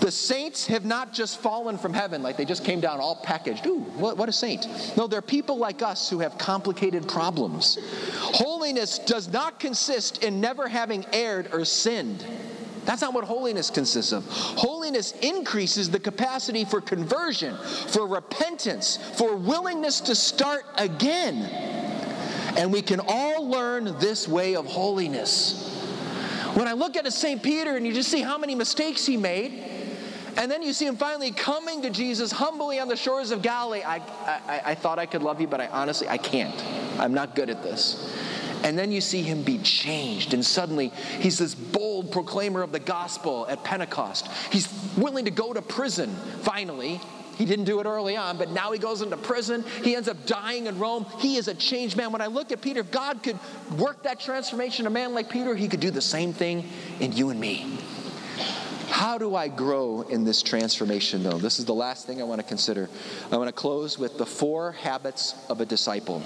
the 0.00 0.10
saints 0.10 0.66
have 0.66 0.84
not 0.84 1.12
just 1.12 1.40
fallen 1.40 1.78
from 1.78 1.94
heaven, 1.94 2.22
like 2.22 2.36
they 2.36 2.44
just 2.44 2.64
came 2.64 2.80
down 2.80 3.00
all 3.00 3.16
packaged. 3.16 3.66
Ooh, 3.66 3.80
what, 3.80 4.16
what, 4.16 4.28
a 4.28 4.32
saint. 4.32 4.66
No, 4.96 5.06
they're 5.06 5.22
people 5.22 5.56
like 5.56 5.80
us 5.82 6.10
who 6.10 6.18
have 6.18 6.36
complicated 6.36 7.08
problems. 7.08 7.78
Holiness 8.20 8.98
does 8.98 9.32
not 9.32 9.58
consist 9.58 10.22
in 10.22 10.40
never 10.40 10.68
having 10.68 11.04
erred 11.12 11.48
or 11.52 11.64
sinned. 11.64 12.24
That's 12.84 13.00
not 13.02 13.14
what 13.14 13.24
holiness 13.24 13.68
consists 13.68 14.12
of. 14.12 14.24
Holiness 14.26 15.12
increases 15.22 15.90
the 15.90 15.98
capacity 15.98 16.64
for 16.64 16.80
conversion, 16.80 17.56
for 17.88 18.06
repentance, 18.06 18.98
for 19.16 19.34
willingness 19.34 20.00
to 20.02 20.14
start 20.14 20.64
again. 20.76 21.34
And 22.56 22.72
we 22.72 22.80
can 22.80 23.00
all 23.00 23.25
learn 23.46 23.98
this 23.98 24.28
way 24.28 24.56
of 24.56 24.66
holiness. 24.66 25.72
When 26.54 26.68
I 26.68 26.72
look 26.72 26.96
at 26.96 27.06
a 27.06 27.10
St. 27.10 27.42
Peter 27.42 27.76
and 27.76 27.86
you 27.86 27.92
just 27.92 28.10
see 28.10 28.22
how 28.22 28.38
many 28.38 28.54
mistakes 28.54 29.04
he 29.04 29.16
made, 29.16 29.62
and 30.36 30.50
then 30.50 30.62
you 30.62 30.72
see 30.72 30.86
him 30.86 30.96
finally 30.96 31.30
coming 31.30 31.82
to 31.82 31.90
Jesus 31.90 32.30
humbly 32.30 32.78
on 32.78 32.88
the 32.88 32.96
shores 32.96 33.30
of 33.30 33.42
Galilee. 33.42 33.82
I, 33.82 33.96
I, 33.96 34.62
I 34.66 34.74
thought 34.74 34.98
I 34.98 35.06
could 35.06 35.22
love 35.22 35.40
you, 35.40 35.46
but 35.46 35.60
I 35.60 35.66
honestly, 35.68 36.08
I 36.08 36.18
can't. 36.18 36.62
I'm 36.98 37.14
not 37.14 37.34
good 37.34 37.48
at 37.48 37.62
this. 37.62 38.14
And 38.62 38.78
then 38.78 38.90
you 38.90 39.00
see 39.00 39.22
him 39.22 39.42
be 39.42 39.58
changed, 39.58 40.34
and 40.34 40.44
suddenly 40.44 40.88
he's 41.20 41.38
this 41.38 41.54
bold 41.54 42.10
proclaimer 42.10 42.62
of 42.62 42.72
the 42.72 42.80
gospel 42.80 43.46
at 43.48 43.62
Pentecost. 43.64 44.28
He's 44.50 44.68
willing 44.96 45.24
to 45.26 45.30
go 45.30 45.52
to 45.52 45.62
prison, 45.62 46.14
finally. 46.42 47.00
He 47.36 47.44
didn't 47.44 47.66
do 47.66 47.80
it 47.80 47.86
early 47.86 48.16
on, 48.16 48.38
but 48.38 48.50
now 48.50 48.72
he 48.72 48.78
goes 48.78 49.02
into 49.02 49.16
prison. 49.16 49.64
He 49.82 49.94
ends 49.94 50.08
up 50.08 50.26
dying 50.26 50.66
in 50.66 50.78
Rome. 50.78 51.06
He 51.18 51.36
is 51.36 51.48
a 51.48 51.54
changed 51.54 51.96
man. 51.96 52.10
When 52.10 52.22
I 52.22 52.26
look 52.26 52.50
at 52.50 52.62
Peter, 52.62 52.80
if 52.80 52.90
God 52.90 53.22
could 53.22 53.38
work 53.76 54.02
that 54.04 54.18
transformation 54.20 54.84
in 54.84 54.86
a 54.86 54.94
man 54.94 55.14
like 55.14 55.28
Peter, 55.28 55.54
he 55.54 55.68
could 55.68 55.80
do 55.80 55.90
the 55.90 56.00
same 56.00 56.32
thing 56.32 56.68
in 57.00 57.12
you 57.12 57.30
and 57.30 57.38
me. 57.38 57.78
How 58.88 59.18
do 59.18 59.34
I 59.34 59.48
grow 59.48 60.02
in 60.02 60.24
this 60.24 60.42
transformation, 60.42 61.22
though? 61.22 61.38
This 61.38 61.58
is 61.58 61.66
the 61.66 61.74
last 61.74 62.06
thing 62.06 62.20
I 62.22 62.24
want 62.24 62.40
to 62.40 62.46
consider. 62.46 62.88
I 63.30 63.36
want 63.36 63.48
to 63.48 63.52
close 63.52 63.98
with 63.98 64.16
the 64.16 64.24
four 64.24 64.72
habits 64.72 65.34
of 65.50 65.60
a 65.60 65.66
disciple. 65.66 66.22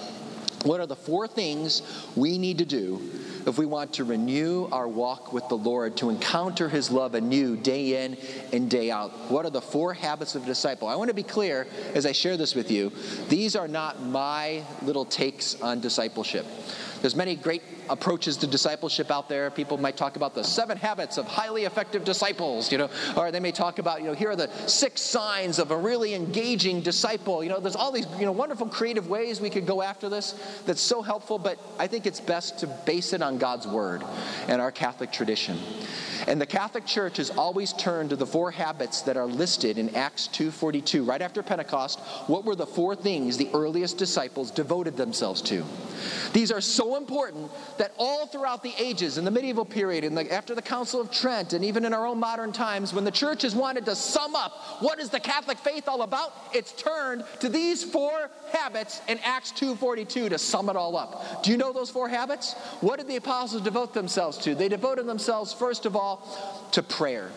What 0.62 0.80
are 0.80 0.86
the 0.86 0.96
four 0.96 1.26
things 1.26 1.82
we 2.16 2.36
need 2.36 2.58
to 2.58 2.66
do 2.66 3.00
if 3.46 3.56
we 3.56 3.64
want 3.64 3.94
to 3.94 4.04
renew 4.04 4.68
our 4.70 4.86
walk 4.86 5.32
with 5.32 5.48
the 5.48 5.56
Lord, 5.56 5.96
to 5.98 6.10
encounter 6.10 6.68
His 6.68 6.90
love 6.90 7.14
anew 7.14 7.56
day 7.56 8.04
in 8.04 8.18
and 8.52 8.70
day 8.70 8.90
out? 8.90 9.10
What 9.30 9.46
are 9.46 9.50
the 9.50 9.62
four 9.62 9.94
habits 9.94 10.34
of 10.34 10.42
a 10.42 10.46
disciple? 10.46 10.88
I 10.88 10.96
want 10.96 11.08
to 11.08 11.14
be 11.14 11.22
clear 11.22 11.66
as 11.94 12.04
I 12.04 12.12
share 12.12 12.36
this 12.36 12.54
with 12.54 12.70
you. 12.70 12.92
These 13.28 13.56
are 13.56 13.68
not 13.68 14.02
my 14.02 14.62
little 14.82 15.06
takes 15.06 15.60
on 15.62 15.80
discipleship. 15.80 16.44
There's 17.00 17.16
many 17.16 17.34
great 17.36 17.62
approaches 17.90 18.36
to 18.38 18.46
discipleship 18.46 19.10
out 19.10 19.28
there. 19.28 19.50
People 19.50 19.76
might 19.76 19.96
talk 19.96 20.16
about 20.16 20.34
the 20.34 20.44
seven 20.44 20.78
habits 20.78 21.18
of 21.18 21.26
highly 21.26 21.64
effective 21.64 22.04
disciples, 22.04 22.70
you 22.72 22.78
know, 22.78 22.88
or 23.16 23.30
they 23.30 23.40
may 23.40 23.52
talk 23.52 23.78
about, 23.78 24.00
you 24.00 24.06
know, 24.06 24.14
here 24.14 24.30
are 24.30 24.36
the 24.36 24.50
six 24.66 25.02
signs 25.02 25.58
of 25.58 25.70
a 25.70 25.76
really 25.76 26.14
engaging 26.14 26.80
disciple. 26.80 27.42
You 27.42 27.50
know, 27.50 27.60
there's 27.60 27.76
all 27.76 27.92
these, 27.92 28.06
you 28.18 28.24
know, 28.24 28.32
wonderful 28.32 28.66
creative 28.66 29.08
ways 29.08 29.40
we 29.40 29.50
could 29.50 29.66
go 29.66 29.82
after 29.82 30.08
this 30.08 30.34
that's 30.66 30.80
so 30.80 31.02
helpful, 31.02 31.38
but 31.38 31.58
I 31.78 31.86
think 31.86 32.06
it's 32.06 32.20
best 32.20 32.58
to 32.60 32.66
base 32.86 33.12
it 33.12 33.22
on 33.22 33.38
God's 33.38 33.66
word 33.66 34.02
and 34.48 34.60
our 34.60 34.70
Catholic 34.70 35.12
tradition. 35.12 35.58
And 36.26 36.40
the 36.40 36.46
Catholic 36.46 36.86
Church 36.86 37.16
has 37.16 37.30
always 37.30 37.72
turned 37.72 38.10
to 38.10 38.16
the 38.16 38.26
four 38.26 38.50
habits 38.50 39.02
that 39.02 39.16
are 39.16 39.26
listed 39.26 39.78
in 39.78 39.94
Acts 39.96 40.28
2:42. 40.28 41.04
Right 41.04 41.22
after 41.22 41.42
Pentecost, 41.42 41.98
what 42.26 42.44
were 42.44 42.54
the 42.54 42.66
four 42.66 42.94
things 42.94 43.36
the 43.36 43.48
earliest 43.54 43.96
disciples 43.96 44.50
devoted 44.50 44.96
themselves 44.96 45.40
to? 45.42 45.64
These 46.32 46.52
are 46.52 46.60
so 46.60 46.96
important 46.96 47.50
that 47.80 47.94
all 47.96 48.26
throughout 48.26 48.62
the 48.62 48.74
ages, 48.76 49.16
in 49.16 49.24
the 49.24 49.30
medieval 49.30 49.64
period, 49.64 50.04
after 50.30 50.54
the 50.54 50.60
Council 50.60 51.00
of 51.00 51.10
Trent, 51.10 51.54
and 51.54 51.64
even 51.64 51.86
in 51.86 51.94
our 51.94 52.06
own 52.06 52.20
modern 52.20 52.52
times, 52.52 52.92
when 52.92 53.04
the 53.04 53.10
church 53.10 53.40
has 53.40 53.54
wanted 53.54 53.86
to 53.86 53.96
sum 53.96 54.36
up 54.36 54.52
what 54.80 55.00
is 55.00 55.08
the 55.08 55.18
Catholic 55.18 55.56
faith 55.56 55.88
all 55.88 56.02
about, 56.02 56.34
it's 56.52 56.72
turned 56.72 57.24
to 57.40 57.48
these 57.48 57.82
four 57.82 58.28
habits 58.52 59.00
in 59.08 59.18
Acts 59.20 59.52
2:42 59.52 60.28
to 60.28 60.38
sum 60.38 60.68
it 60.68 60.76
all 60.76 60.94
up. 60.94 61.42
Do 61.42 61.50
you 61.50 61.56
know 61.56 61.72
those 61.72 61.88
four 61.88 62.10
habits? 62.10 62.52
What 62.82 62.98
did 62.98 63.08
the 63.08 63.16
apostles 63.16 63.62
devote 63.62 63.94
themselves 63.94 64.36
to? 64.38 64.54
They 64.54 64.68
devoted 64.68 65.06
themselves 65.06 65.54
first 65.54 65.86
of 65.86 65.96
all 65.96 66.68
to 66.72 66.82
prayer. 66.82 67.30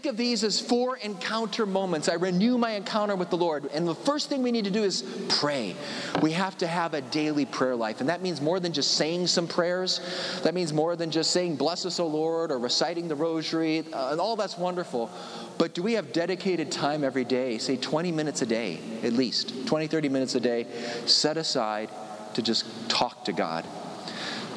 Think 0.00 0.12
of 0.12 0.16
these 0.16 0.44
as 0.44 0.58
four 0.58 0.96
encounter 0.96 1.66
moments. 1.66 2.08
I 2.08 2.14
renew 2.14 2.56
my 2.56 2.70
encounter 2.70 3.14
with 3.14 3.28
the 3.28 3.36
Lord. 3.36 3.66
And 3.74 3.86
the 3.86 3.94
first 3.94 4.30
thing 4.30 4.42
we 4.42 4.50
need 4.50 4.64
to 4.64 4.70
do 4.70 4.82
is 4.82 5.04
pray. 5.28 5.76
We 6.22 6.32
have 6.32 6.56
to 6.56 6.66
have 6.66 6.94
a 6.94 7.02
daily 7.02 7.44
prayer 7.44 7.76
life. 7.76 8.00
And 8.00 8.08
that 8.08 8.22
means 8.22 8.40
more 8.40 8.60
than 8.60 8.72
just 8.72 8.92
saying 8.92 9.26
some 9.26 9.46
prayers. 9.46 10.00
That 10.42 10.54
means 10.54 10.72
more 10.72 10.96
than 10.96 11.10
just 11.10 11.32
saying, 11.32 11.56
Bless 11.56 11.84
us, 11.84 12.00
O 12.00 12.06
Lord, 12.06 12.50
or 12.50 12.58
reciting 12.58 13.08
the 13.08 13.14
rosary. 13.14 13.80
Uh, 13.92 14.12
and 14.12 14.20
all 14.22 14.36
that's 14.36 14.56
wonderful. 14.56 15.10
But 15.58 15.74
do 15.74 15.82
we 15.82 15.92
have 15.92 16.14
dedicated 16.14 16.72
time 16.72 17.04
every 17.04 17.26
day, 17.26 17.58
say 17.58 17.76
20 17.76 18.10
minutes 18.10 18.40
a 18.40 18.46
day 18.46 18.80
at 19.02 19.12
least, 19.12 19.66
20, 19.66 19.86
30 19.86 20.08
minutes 20.08 20.34
a 20.34 20.40
day, 20.40 20.66
set 21.04 21.36
aside 21.36 21.90
to 22.32 22.40
just 22.40 22.64
talk 22.88 23.26
to 23.26 23.34
God, 23.34 23.66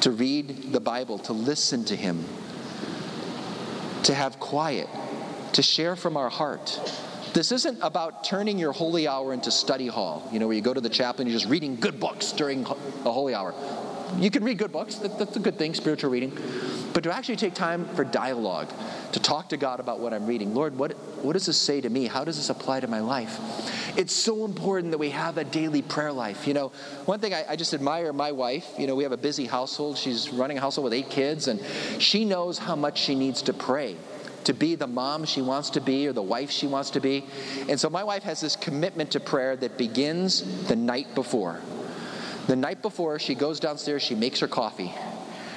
to 0.00 0.10
read 0.10 0.72
the 0.72 0.80
Bible, 0.80 1.18
to 1.18 1.34
listen 1.34 1.84
to 1.84 1.96
Him, 1.96 2.24
to 4.04 4.14
have 4.14 4.40
quiet? 4.40 4.88
To 5.54 5.62
share 5.62 5.96
from 5.96 6.16
our 6.16 6.28
heart. 6.28 6.80
This 7.32 7.50
isn't 7.50 7.78
about 7.82 8.22
turning 8.22 8.58
your 8.58 8.72
holy 8.72 9.08
hour 9.08 9.32
into 9.32 9.50
study 9.50 9.88
hall, 9.88 10.28
you 10.32 10.38
know, 10.38 10.46
where 10.46 10.54
you 10.54 10.62
go 10.62 10.74
to 10.74 10.80
the 10.80 10.88
chapel 10.88 11.22
and 11.22 11.30
you're 11.30 11.38
just 11.38 11.50
reading 11.50 11.76
good 11.76 11.98
books 11.98 12.30
during 12.32 12.64
a 12.64 13.10
holy 13.10 13.34
hour. 13.34 13.54
You 14.18 14.30
can 14.30 14.44
read 14.44 14.58
good 14.58 14.70
books, 14.70 14.96
that's 14.96 15.34
a 15.34 15.40
good 15.40 15.58
thing, 15.58 15.74
spiritual 15.74 16.10
reading. 16.10 16.36
But 16.92 17.02
to 17.04 17.12
actually 17.12 17.36
take 17.36 17.54
time 17.54 17.86
for 17.96 18.04
dialogue, 18.04 18.72
to 19.12 19.20
talk 19.20 19.48
to 19.48 19.56
God 19.56 19.80
about 19.80 19.98
what 19.98 20.14
I'm 20.14 20.26
reading. 20.26 20.54
Lord, 20.54 20.78
what, 20.78 20.92
what 21.24 21.32
does 21.32 21.46
this 21.46 21.56
say 21.56 21.80
to 21.80 21.90
me? 21.90 22.06
How 22.06 22.24
does 22.24 22.36
this 22.36 22.50
apply 22.50 22.80
to 22.80 22.86
my 22.86 23.00
life? 23.00 23.40
It's 23.98 24.12
so 24.12 24.44
important 24.44 24.92
that 24.92 24.98
we 24.98 25.10
have 25.10 25.36
a 25.36 25.44
daily 25.44 25.82
prayer 25.82 26.12
life. 26.12 26.46
You 26.46 26.54
know, 26.54 26.68
one 27.06 27.18
thing 27.18 27.34
I, 27.34 27.44
I 27.50 27.56
just 27.56 27.74
admire 27.74 28.12
my 28.12 28.30
wife, 28.30 28.68
you 28.78 28.86
know, 28.86 28.94
we 28.94 29.02
have 29.02 29.12
a 29.12 29.16
busy 29.16 29.46
household. 29.46 29.98
She's 29.98 30.30
running 30.30 30.58
a 30.58 30.60
household 30.60 30.84
with 30.84 30.94
eight 30.94 31.10
kids, 31.10 31.48
and 31.48 31.60
she 32.00 32.24
knows 32.24 32.58
how 32.58 32.76
much 32.76 33.00
she 33.00 33.16
needs 33.16 33.42
to 33.42 33.52
pray 33.52 33.96
to 34.44 34.54
be 34.54 34.74
the 34.74 34.86
mom 34.86 35.24
she 35.24 35.42
wants 35.42 35.70
to 35.70 35.80
be 35.80 36.06
or 36.06 36.12
the 36.12 36.22
wife 36.22 36.50
she 36.50 36.66
wants 36.66 36.90
to 36.90 37.00
be. 37.00 37.24
And 37.68 37.78
so 37.78 37.90
my 37.90 38.04
wife 38.04 38.22
has 38.24 38.40
this 38.40 38.56
commitment 38.56 39.12
to 39.12 39.20
prayer 39.20 39.56
that 39.56 39.78
begins 39.78 40.66
the 40.66 40.76
night 40.76 41.14
before. 41.14 41.60
The 42.46 42.56
night 42.56 42.82
before, 42.82 43.18
she 43.18 43.34
goes 43.34 43.58
downstairs, 43.58 44.02
she 44.02 44.14
makes 44.14 44.40
her 44.40 44.48
coffee. 44.48 44.92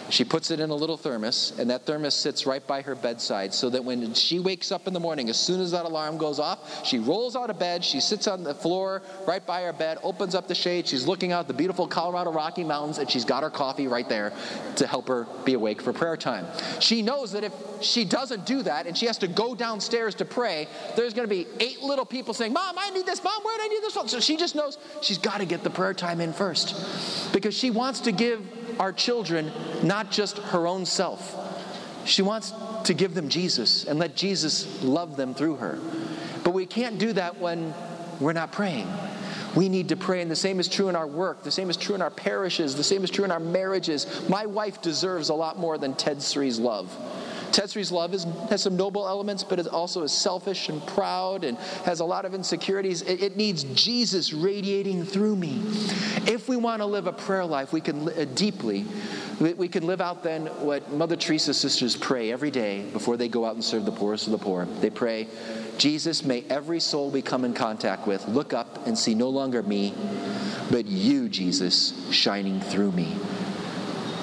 She 0.09 0.23
puts 0.23 0.51
it 0.51 0.59
in 0.59 0.69
a 0.69 0.75
little 0.75 0.97
thermos, 0.97 1.53
and 1.59 1.69
that 1.69 1.85
thermos 1.85 2.13
sits 2.13 2.45
right 2.45 2.65
by 2.65 2.81
her 2.81 2.95
bedside 2.95 3.53
so 3.53 3.69
that 3.69 3.83
when 3.83 4.13
she 4.13 4.39
wakes 4.39 4.71
up 4.71 4.87
in 4.87 4.93
the 4.93 4.99
morning, 4.99 5.29
as 5.29 5.37
soon 5.37 5.59
as 5.59 5.71
that 5.71 5.85
alarm 5.85 6.17
goes 6.17 6.39
off, 6.39 6.85
she 6.85 6.99
rolls 6.99 7.35
out 7.35 7.49
of 7.49 7.59
bed, 7.59 7.83
she 7.83 7.99
sits 7.99 8.27
on 8.27 8.43
the 8.43 8.53
floor 8.53 9.01
right 9.27 9.45
by 9.45 9.63
her 9.63 9.73
bed, 9.73 9.97
opens 10.03 10.35
up 10.35 10.47
the 10.47 10.55
shade, 10.55 10.87
she's 10.87 11.05
looking 11.05 11.31
out 11.31 11.47
the 11.47 11.53
beautiful 11.53 11.87
Colorado 11.87 12.31
Rocky 12.31 12.63
Mountains, 12.63 12.97
and 12.97 13.09
she's 13.09 13.25
got 13.25 13.43
her 13.43 13.49
coffee 13.49 13.87
right 13.87 14.07
there 14.07 14.33
to 14.77 14.87
help 14.87 15.07
her 15.07 15.27
be 15.43 15.53
awake 15.53 15.81
for 15.81 15.93
prayer 15.93 16.17
time. 16.17 16.45
She 16.79 17.01
knows 17.01 17.31
that 17.33 17.43
if 17.43 17.53
she 17.81 18.05
doesn't 18.05 18.45
do 18.45 18.63
that 18.63 18.87
and 18.87 18.97
she 18.97 19.05
has 19.05 19.17
to 19.19 19.27
go 19.27 19.55
downstairs 19.55 20.15
to 20.15 20.25
pray, 20.25 20.67
there's 20.95 21.13
going 21.13 21.27
to 21.27 21.33
be 21.33 21.47
eight 21.59 21.81
little 21.81 22.05
people 22.05 22.33
saying, 22.33 22.53
Mom, 22.53 22.75
I 22.77 22.89
need 22.91 23.05
this, 23.05 23.23
Mom, 23.23 23.43
where 23.43 23.57
do 23.57 23.63
I 23.63 23.67
need 23.67 23.81
this? 23.81 23.93
So 24.11 24.19
she 24.19 24.37
just 24.37 24.55
knows 24.55 24.77
she's 25.01 25.17
got 25.17 25.39
to 25.39 25.45
get 25.45 25.63
the 25.63 25.69
prayer 25.69 25.93
time 25.93 26.21
in 26.21 26.33
first 26.33 27.33
because 27.33 27.55
she 27.55 27.71
wants 27.71 28.01
to 28.01 28.11
give 28.11 28.41
our 28.79 28.93
children 28.93 29.51
not 29.83 30.11
just 30.11 30.37
her 30.37 30.67
own 30.67 30.85
self. 30.85 31.35
She 32.05 32.21
wants 32.21 32.53
to 32.85 32.93
give 32.93 33.13
them 33.13 33.29
Jesus 33.29 33.85
and 33.85 33.99
let 33.99 34.15
Jesus 34.15 34.83
love 34.83 35.17
them 35.17 35.33
through 35.33 35.57
her. 35.57 35.79
But 36.43 36.51
we 36.51 36.65
can't 36.65 36.97
do 36.97 37.13
that 37.13 37.39
when 37.39 37.73
we're 38.19 38.33
not 38.33 38.51
praying. 38.51 38.87
We 39.55 39.69
need 39.69 39.89
to 39.89 39.95
pray, 39.95 40.21
and 40.21 40.29
the 40.29 40.35
same 40.35 40.59
is 40.59 40.67
true 40.67 40.87
in 40.87 40.95
our 40.95 41.07
work, 41.07 41.43
the 41.43 41.51
same 41.51 41.69
is 41.69 41.77
true 41.77 41.95
in 41.95 42.01
our 42.01 42.11
parishes, 42.11 42.75
the 42.75 42.83
same 42.83 43.03
is 43.03 43.09
true 43.09 43.25
in 43.25 43.31
our 43.31 43.39
marriages. 43.39 44.05
My 44.29 44.45
wife 44.45 44.81
deserves 44.81 45.29
a 45.29 45.33
lot 45.33 45.57
more 45.57 45.77
than 45.77 45.95
Ted 45.95 46.21
Sri's 46.21 46.59
love. 46.59 46.95
Ted 47.51 47.69
Sri's 47.69 47.91
love 47.91 48.13
is, 48.13 48.25
has 48.49 48.61
some 48.61 48.77
noble 48.77 49.07
elements, 49.07 49.43
but 49.43 49.59
it 49.59 49.67
also 49.67 50.03
is 50.03 50.11
selfish 50.11 50.69
and 50.69 50.85
proud 50.87 51.43
and 51.43 51.57
has 51.85 51.99
a 51.99 52.05
lot 52.05 52.25
of 52.25 52.33
insecurities. 52.33 53.01
It, 53.01 53.21
it 53.21 53.37
needs 53.37 53.63
Jesus 53.63 54.33
radiating 54.33 55.05
through 55.05 55.35
me. 55.35 55.61
If 56.27 56.47
we 56.49 56.57
want 56.57 56.81
to 56.81 56.85
live 56.85 57.07
a 57.07 57.13
prayer 57.13 57.45
life, 57.45 57.73
we 57.73 57.81
can 57.81 58.09
uh, 58.09 58.25
deeply, 58.35 58.85
we, 59.39 59.53
we 59.53 59.67
can 59.67 59.85
live 59.85 60.01
out 60.01 60.23
then 60.23 60.47
what 60.61 60.91
Mother 60.91 61.15
Teresa's 61.15 61.57
sisters 61.57 61.95
pray 61.95 62.31
every 62.31 62.51
day 62.51 62.83
before 62.91 63.17
they 63.17 63.27
go 63.27 63.45
out 63.45 63.55
and 63.55 63.63
serve 63.63 63.85
the 63.85 63.91
poorest 63.91 64.27
of 64.27 64.31
the 64.31 64.37
poor. 64.37 64.65
They 64.65 64.89
pray, 64.89 65.27
Jesus, 65.77 66.23
may 66.23 66.43
every 66.49 66.79
soul 66.79 67.09
we 67.09 67.21
come 67.21 67.45
in 67.45 67.53
contact 67.53 68.07
with 68.07 68.27
look 68.27 68.53
up 68.53 68.87
and 68.87 68.97
see 68.97 69.15
no 69.15 69.29
longer 69.29 69.63
me, 69.63 69.93
but 70.69 70.85
you, 70.85 71.29
Jesus, 71.29 71.93
shining 72.11 72.59
through 72.59 72.91
me. 72.91 73.15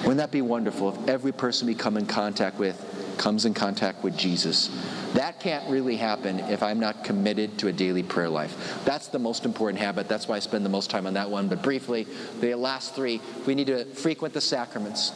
Wouldn't 0.05 0.19
that 0.19 0.31
be 0.31 0.43
wonderful 0.43 0.95
if 0.95 1.09
every 1.09 1.33
person 1.33 1.67
we 1.67 1.75
come 1.75 1.97
in 1.97 2.05
contact 2.05 2.59
with 2.59 2.94
comes 3.19 3.45
in 3.45 3.55
contact 3.55 4.03
with 4.03 4.17
Jesus. 4.17 4.69
That 5.15 5.41
can't 5.41 5.69
really 5.71 5.97
happen 5.97 6.41
if 6.41 6.63
I'm 6.63 6.81
not 6.81 7.05
committed 7.05 7.59
to 7.59 7.69
a 7.69 7.73
daily 7.73 8.03
prayer 8.03 8.29
life. 8.29 8.83
That's 8.85 9.09
the 9.09 9.19
most 9.19 9.45
important 9.45 9.81
habit. 9.81 10.09
That's 10.09 10.29
why 10.29 10.37
I 10.37 10.41
spend 10.41 10.65
the 10.65 10.71
most 10.71 10.91
time 10.91 11.07
on 11.07 11.15
that 11.15 11.31
one. 11.31 11.49
But 11.49 11.63
briefly, 11.63 12.07
the 12.41 12.55
last 12.55 12.95
three 12.95 13.21
we 13.47 13.55
need 13.55 13.69
to 13.69 13.85
frequent 13.85 14.35
the 14.35 14.41
sacraments. 14.41 15.13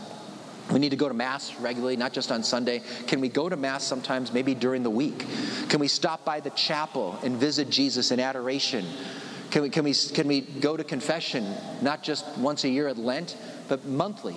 We 0.71 0.79
need 0.79 0.91
to 0.91 0.97
go 0.97 1.09
to 1.09 1.15
Mass 1.15 1.59
regularly, 1.61 1.97
not 1.97 2.13
just 2.13 2.31
on 2.31 2.43
Sunday. 2.43 2.83
Can 3.07 3.21
we 3.21 3.29
go 3.29 3.49
to 3.49 3.57
Mass 3.57 3.85
sometimes, 3.85 4.33
maybe 4.33 4.55
during 4.55 4.83
the 4.83 4.91
week? 4.91 5.25
Can 5.71 5.81
we 5.81 5.89
stop 5.89 6.25
by 6.27 6.41
the 6.41 6.51
chapel 6.51 7.19
and 7.23 7.37
visit 7.37 7.71
Jesus 7.71 8.11
in 8.11 8.21
adoration? 8.21 8.85
Can 9.51 9.63
we, 9.63 9.71
can 9.71 9.85
we, 9.85 9.95
can 9.95 10.29
we 10.29 10.43
go 10.43 10.77
to 10.77 10.85
confession, 10.85 11.55
not 11.81 12.03
just 12.03 12.27
once 12.37 12.65
a 12.65 12.69
year 12.69 12.87
at 12.87 12.99
Lent, 12.99 13.35
but 13.69 13.87
monthly? 13.87 14.37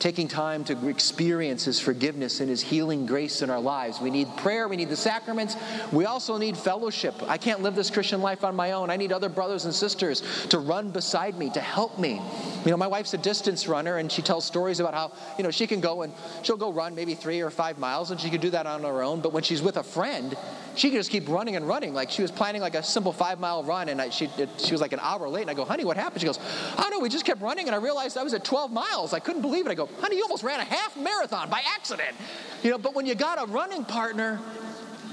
Taking 0.00 0.26
time 0.26 0.64
to 0.64 0.88
experience 0.88 1.64
His 1.64 1.78
forgiveness 1.78 2.40
and 2.40 2.48
His 2.48 2.60
healing 2.60 3.06
grace 3.06 3.42
in 3.42 3.50
our 3.50 3.60
lives. 3.60 4.00
We 4.00 4.10
need 4.10 4.34
prayer, 4.38 4.66
we 4.66 4.76
need 4.76 4.88
the 4.88 4.96
sacraments, 4.96 5.56
we 5.92 6.06
also 6.06 6.38
need 6.38 6.56
fellowship. 6.56 7.14
I 7.28 7.38
can't 7.38 7.60
live 7.60 7.74
this 7.74 7.90
Christian 7.90 8.22
life 8.22 8.42
on 8.42 8.56
my 8.56 8.72
own. 8.72 8.90
I 8.90 8.96
need 8.96 9.12
other 9.12 9.28
brothers 9.28 9.66
and 9.66 9.74
sisters 9.74 10.22
to 10.48 10.58
run 10.58 10.90
beside 10.90 11.38
me, 11.38 11.50
to 11.50 11.60
help 11.60 11.98
me. 11.98 12.20
You 12.64 12.70
know, 12.70 12.76
my 12.76 12.86
wife's 12.86 13.14
a 13.14 13.18
distance 13.18 13.68
runner, 13.68 13.98
and 13.98 14.10
she 14.10 14.22
tells 14.22 14.44
stories 14.44 14.80
about 14.80 14.94
how, 14.94 15.12
you 15.36 15.44
know, 15.44 15.50
she 15.50 15.66
can 15.66 15.80
go 15.80 16.02
and 16.02 16.12
she'll 16.42 16.56
go 16.56 16.72
run 16.72 16.94
maybe 16.94 17.14
three 17.14 17.40
or 17.40 17.50
five 17.50 17.78
miles, 17.78 18.10
and 18.10 18.20
she 18.20 18.30
can 18.30 18.40
do 18.40 18.50
that 18.50 18.66
on 18.66 18.82
her 18.82 19.02
own. 19.02 19.20
But 19.20 19.32
when 19.32 19.42
she's 19.42 19.62
with 19.62 19.76
a 19.76 19.82
friend, 19.82 20.36
she 20.74 20.88
can 20.88 20.98
just 20.98 21.10
keep 21.10 21.28
running 21.28 21.56
and 21.56 21.66
running. 21.66 21.92
Like 21.92 22.10
she 22.10 22.22
was 22.22 22.30
planning 22.30 22.62
like 22.62 22.74
a 22.74 22.82
simple 22.82 23.12
five 23.12 23.38
mile 23.38 23.62
run, 23.62 23.88
and 23.88 24.00
I, 24.00 24.08
she, 24.10 24.30
it, 24.38 24.48
she 24.58 24.72
was 24.72 24.80
like 24.80 24.92
an 24.92 25.00
hour 25.02 25.28
late. 25.28 25.42
And 25.42 25.50
I 25.50 25.54
go, 25.54 25.64
honey, 25.64 25.84
what 25.84 25.96
happened? 25.96 26.20
She 26.20 26.26
goes, 26.26 26.38
I 26.76 26.82
don't 26.82 26.90
know, 26.92 27.00
we 27.00 27.08
just 27.08 27.26
kept 27.26 27.42
running, 27.42 27.66
and 27.66 27.74
I 27.74 27.78
realized 27.78 28.16
I 28.16 28.22
was 28.22 28.34
at 28.34 28.44
12 28.44 28.72
miles. 28.72 29.12
I 29.12 29.20
couldn't 29.20 29.42
believe 29.42 29.66
it. 29.66 29.70
I 29.70 29.74
go, 29.74 29.89
honey, 29.98 30.16
you 30.16 30.22
almost 30.22 30.42
ran 30.42 30.60
a 30.60 30.64
half 30.64 30.96
marathon 30.96 31.50
by 31.50 31.62
accident. 31.74 32.14
You 32.62 32.70
know, 32.70 32.78
but 32.78 32.94
when 32.94 33.06
you 33.06 33.14
got 33.14 33.42
a 33.42 33.50
running 33.50 33.84
partner, 33.84 34.40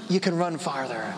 you 0.08 0.20
can 0.20 0.36
run 0.36 0.58
farther. 0.58 1.14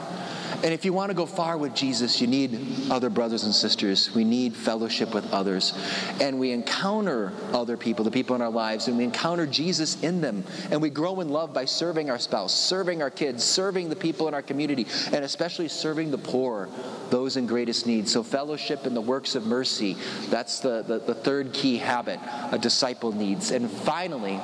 And 0.62 0.74
if 0.74 0.84
you 0.84 0.92
want 0.92 1.10
to 1.10 1.14
go 1.14 1.24
far 1.24 1.56
with 1.56 1.74
Jesus, 1.74 2.20
you 2.20 2.26
need 2.26 2.90
other 2.90 3.08
brothers 3.08 3.44
and 3.44 3.54
sisters. 3.54 4.14
We 4.14 4.24
need 4.24 4.54
fellowship 4.54 5.14
with 5.14 5.32
others. 5.32 5.72
And 6.20 6.38
we 6.38 6.52
encounter 6.52 7.32
other 7.52 7.78
people, 7.78 8.04
the 8.04 8.10
people 8.10 8.36
in 8.36 8.42
our 8.42 8.50
lives, 8.50 8.86
and 8.86 8.98
we 8.98 9.04
encounter 9.04 9.46
Jesus 9.46 10.02
in 10.02 10.20
them. 10.20 10.44
And 10.70 10.82
we 10.82 10.90
grow 10.90 11.20
in 11.20 11.30
love 11.30 11.54
by 11.54 11.64
serving 11.64 12.10
our 12.10 12.18
spouse, 12.18 12.54
serving 12.54 13.00
our 13.00 13.10
kids, 13.10 13.42
serving 13.42 13.88
the 13.88 13.96
people 13.96 14.28
in 14.28 14.34
our 14.34 14.42
community, 14.42 14.86
and 15.12 15.24
especially 15.24 15.68
serving 15.68 16.10
the 16.10 16.18
poor, 16.18 16.68
those 17.08 17.38
in 17.38 17.46
greatest 17.46 17.86
need. 17.86 18.06
So, 18.06 18.22
fellowship 18.22 18.86
in 18.86 18.92
the 18.92 19.00
works 19.00 19.34
of 19.34 19.46
mercy, 19.46 19.96
that's 20.28 20.60
the, 20.60 20.82
the, 20.82 20.98
the 20.98 21.14
third 21.14 21.54
key 21.54 21.78
habit 21.78 22.20
a 22.52 22.58
disciple 22.58 23.12
needs. 23.12 23.50
And 23.50 23.70
finally, 23.70 24.40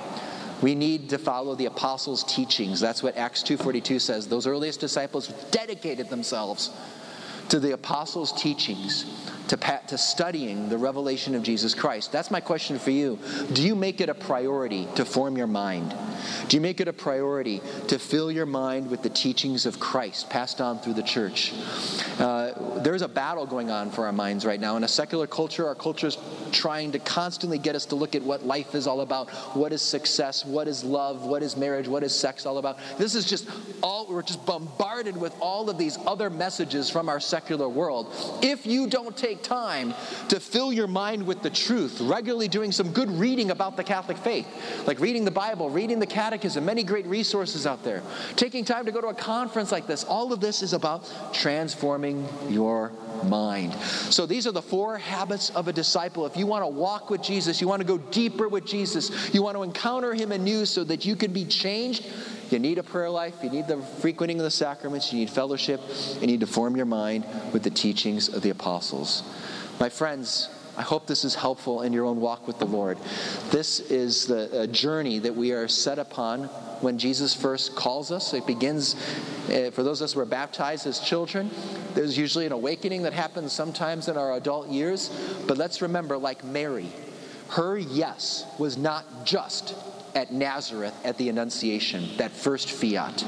we 0.62 0.74
need 0.74 1.10
to 1.10 1.18
follow 1.18 1.54
the 1.54 1.66
apostles' 1.66 2.24
teachings. 2.24 2.80
That's 2.80 3.02
what 3.02 3.16
Acts 3.16 3.42
2:42 3.42 3.98
says. 4.00 4.26
Those 4.28 4.46
earliest 4.46 4.80
disciples 4.80 5.28
dedicated 5.50 6.08
themselves 6.08 6.70
to 7.48 7.60
the 7.60 7.72
apostles' 7.72 8.32
teachings, 8.32 9.04
to, 9.48 9.56
pat, 9.56 9.88
to 9.88 9.98
studying 9.98 10.68
the 10.68 10.78
revelation 10.78 11.34
of 11.34 11.42
Jesus 11.42 11.74
Christ. 11.74 12.12
That's 12.12 12.30
my 12.30 12.40
question 12.40 12.78
for 12.78 12.90
you. 12.90 13.18
Do 13.52 13.62
you 13.62 13.74
make 13.74 14.00
it 14.00 14.08
a 14.08 14.14
priority 14.14 14.88
to 14.96 15.04
form 15.04 15.36
your 15.36 15.46
mind? 15.46 15.94
Do 16.48 16.56
you 16.56 16.60
make 16.60 16.80
it 16.80 16.88
a 16.88 16.92
priority 16.92 17.60
to 17.88 17.98
fill 17.98 18.30
your 18.32 18.46
mind 18.46 18.90
with 18.90 19.02
the 19.02 19.10
teachings 19.10 19.66
of 19.66 19.78
Christ 19.78 20.30
passed 20.30 20.60
on 20.60 20.80
through 20.80 20.94
the 20.94 21.02
church? 21.02 21.52
Uh, 22.18 22.80
there's 22.82 23.02
a 23.02 23.08
battle 23.08 23.46
going 23.46 23.70
on 23.70 23.90
for 23.90 24.06
our 24.06 24.12
minds 24.12 24.44
right 24.44 24.60
now. 24.60 24.76
In 24.76 24.84
a 24.84 24.88
secular 24.88 25.26
culture, 25.26 25.66
our 25.66 25.74
culture 25.74 26.08
is 26.08 26.18
trying 26.52 26.92
to 26.92 26.98
constantly 26.98 27.58
get 27.58 27.74
us 27.74 27.86
to 27.86 27.94
look 27.94 28.14
at 28.14 28.22
what 28.22 28.44
life 28.44 28.74
is 28.74 28.86
all 28.86 29.00
about. 29.02 29.30
What 29.54 29.72
is 29.72 29.82
success? 29.82 30.44
What 30.44 30.68
is 30.68 30.82
love? 30.82 31.24
What 31.24 31.42
is 31.42 31.56
marriage? 31.56 31.88
What 31.88 32.02
is 32.02 32.18
sex 32.18 32.46
all 32.46 32.58
about? 32.58 32.78
This 32.98 33.14
is 33.14 33.24
just 33.24 33.48
all, 33.82 34.06
we're 34.08 34.22
just 34.22 34.44
bombarded 34.46 35.16
with 35.16 35.34
all 35.40 35.68
of 35.70 35.78
these 35.78 35.98
other 36.06 36.30
messages 36.30 36.90
from 36.90 37.08
our 37.08 37.20
secular 37.20 37.68
world. 37.68 38.12
If 38.42 38.66
you 38.66 38.88
don't 38.88 39.16
take 39.16 39.35
time 39.42 39.94
to 40.28 40.40
fill 40.40 40.72
your 40.72 40.86
mind 40.86 41.26
with 41.26 41.42
the 41.42 41.50
truth, 41.50 42.00
regularly 42.00 42.48
doing 42.48 42.72
some 42.72 42.92
good 42.92 43.10
reading 43.10 43.50
about 43.50 43.76
the 43.76 43.84
Catholic 43.84 44.18
faith, 44.18 44.46
like 44.86 45.00
reading 45.00 45.24
the 45.24 45.30
Bible, 45.30 45.70
reading 45.70 45.98
the 45.98 46.06
Catechism, 46.06 46.64
many 46.64 46.82
great 46.82 47.06
resources 47.06 47.66
out 47.66 47.82
there, 47.82 48.02
taking 48.36 48.64
time 48.64 48.86
to 48.86 48.92
go 48.92 49.00
to 49.00 49.08
a 49.08 49.14
conference 49.14 49.72
like 49.72 49.86
this, 49.86 50.04
all 50.04 50.32
of 50.32 50.40
this 50.40 50.62
is 50.62 50.72
about 50.72 51.10
transforming 51.32 52.26
your 52.48 52.92
mind. 53.24 53.74
So 54.10 54.26
these 54.26 54.46
are 54.46 54.52
the 54.52 54.62
four 54.62 54.98
habits 54.98 55.50
of 55.50 55.68
a 55.68 55.72
disciple. 55.72 56.26
If 56.26 56.36
you 56.36 56.46
want 56.46 56.62
to 56.62 56.68
walk 56.68 57.10
with 57.10 57.22
Jesus, 57.22 57.60
you 57.60 57.68
want 57.68 57.80
to 57.80 57.86
go 57.86 57.98
deeper 57.98 58.48
with 58.48 58.64
Jesus, 58.64 59.34
you 59.34 59.42
want 59.42 59.56
to 59.56 59.62
encounter 59.62 60.14
him 60.14 60.32
anew 60.32 60.66
so 60.66 60.84
that 60.84 61.04
you 61.04 61.16
can 61.16 61.32
be 61.32 61.44
changed, 61.44 62.06
you 62.52 62.58
need 62.58 62.78
a 62.78 62.82
prayer 62.82 63.10
life, 63.10 63.34
you 63.42 63.50
need 63.50 63.66
the 63.66 63.80
frequenting 63.80 64.38
of 64.38 64.44
the 64.44 64.50
sacraments, 64.50 65.12
you 65.12 65.18
need 65.18 65.30
fellowship, 65.30 65.80
you 66.20 66.26
need 66.26 66.40
to 66.40 66.46
form 66.46 66.76
your 66.76 66.86
mind 66.86 67.24
with 67.52 67.62
the 67.62 67.70
teachings 67.70 68.28
of 68.28 68.42
the 68.42 68.50
apostles. 68.50 69.22
My 69.80 69.88
friends, 69.88 70.48
I 70.76 70.82
hope 70.82 71.06
this 71.06 71.24
is 71.24 71.34
helpful 71.34 71.82
in 71.82 71.92
your 71.94 72.04
own 72.04 72.20
walk 72.20 72.46
with 72.46 72.58
the 72.58 72.66
Lord. 72.66 72.98
This 73.50 73.80
is 73.80 74.26
the 74.26 74.68
journey 74.70 75.18
that 75.20 75.34
we 75.34 75.52
are 75.52 75.68
set 75.68 75.98
upon 75.98 76.44
when 76.82 76.98
Jesus 76.98 77.34
first 77.34 77.74
calls 77.74 78.10
us. 78.10 78.34
It 78.34 78.46
begins, 78.46 78.94
uh, 79.48 79.70
for 79.72 79.82
those 79.82 80.02
of 80.02 80.06
us 80.06 80.12
who 80.12 80.20
are 80.20 80.26
baptized 80.26 80.86
as 80.86 81.00
children, 81.00 81.50
there's 81.94 82.18
usually 82.18 82.44
an 82.44 82.52
awakening 82.52 83.02
that 83.04 83.14
happens 83.14 83.54
sometimes 83.54 84.08
in 84.08 84.18
our 84.18 84.34
adult 84.34 84.68
years. 84.68 85.08
But 85.46 85.56
let's 85.56 85.80
remember, 85.80 86.18
like 86.18 86.44
Mary, 86.44 86.88
her 87.48 87.78
yes 87.78 88.44
was 88.58 88.76
not 88.76 89.24
just 89.24 89.74
at 90.16 90.32
Nazareth 90.32 90.94
at 91.04 91.18
the 91.18 91.28
Annunciation, 91.28 92.08
that 92.16 92.32
first 92.32 92.70
fiat. 92.70 93.22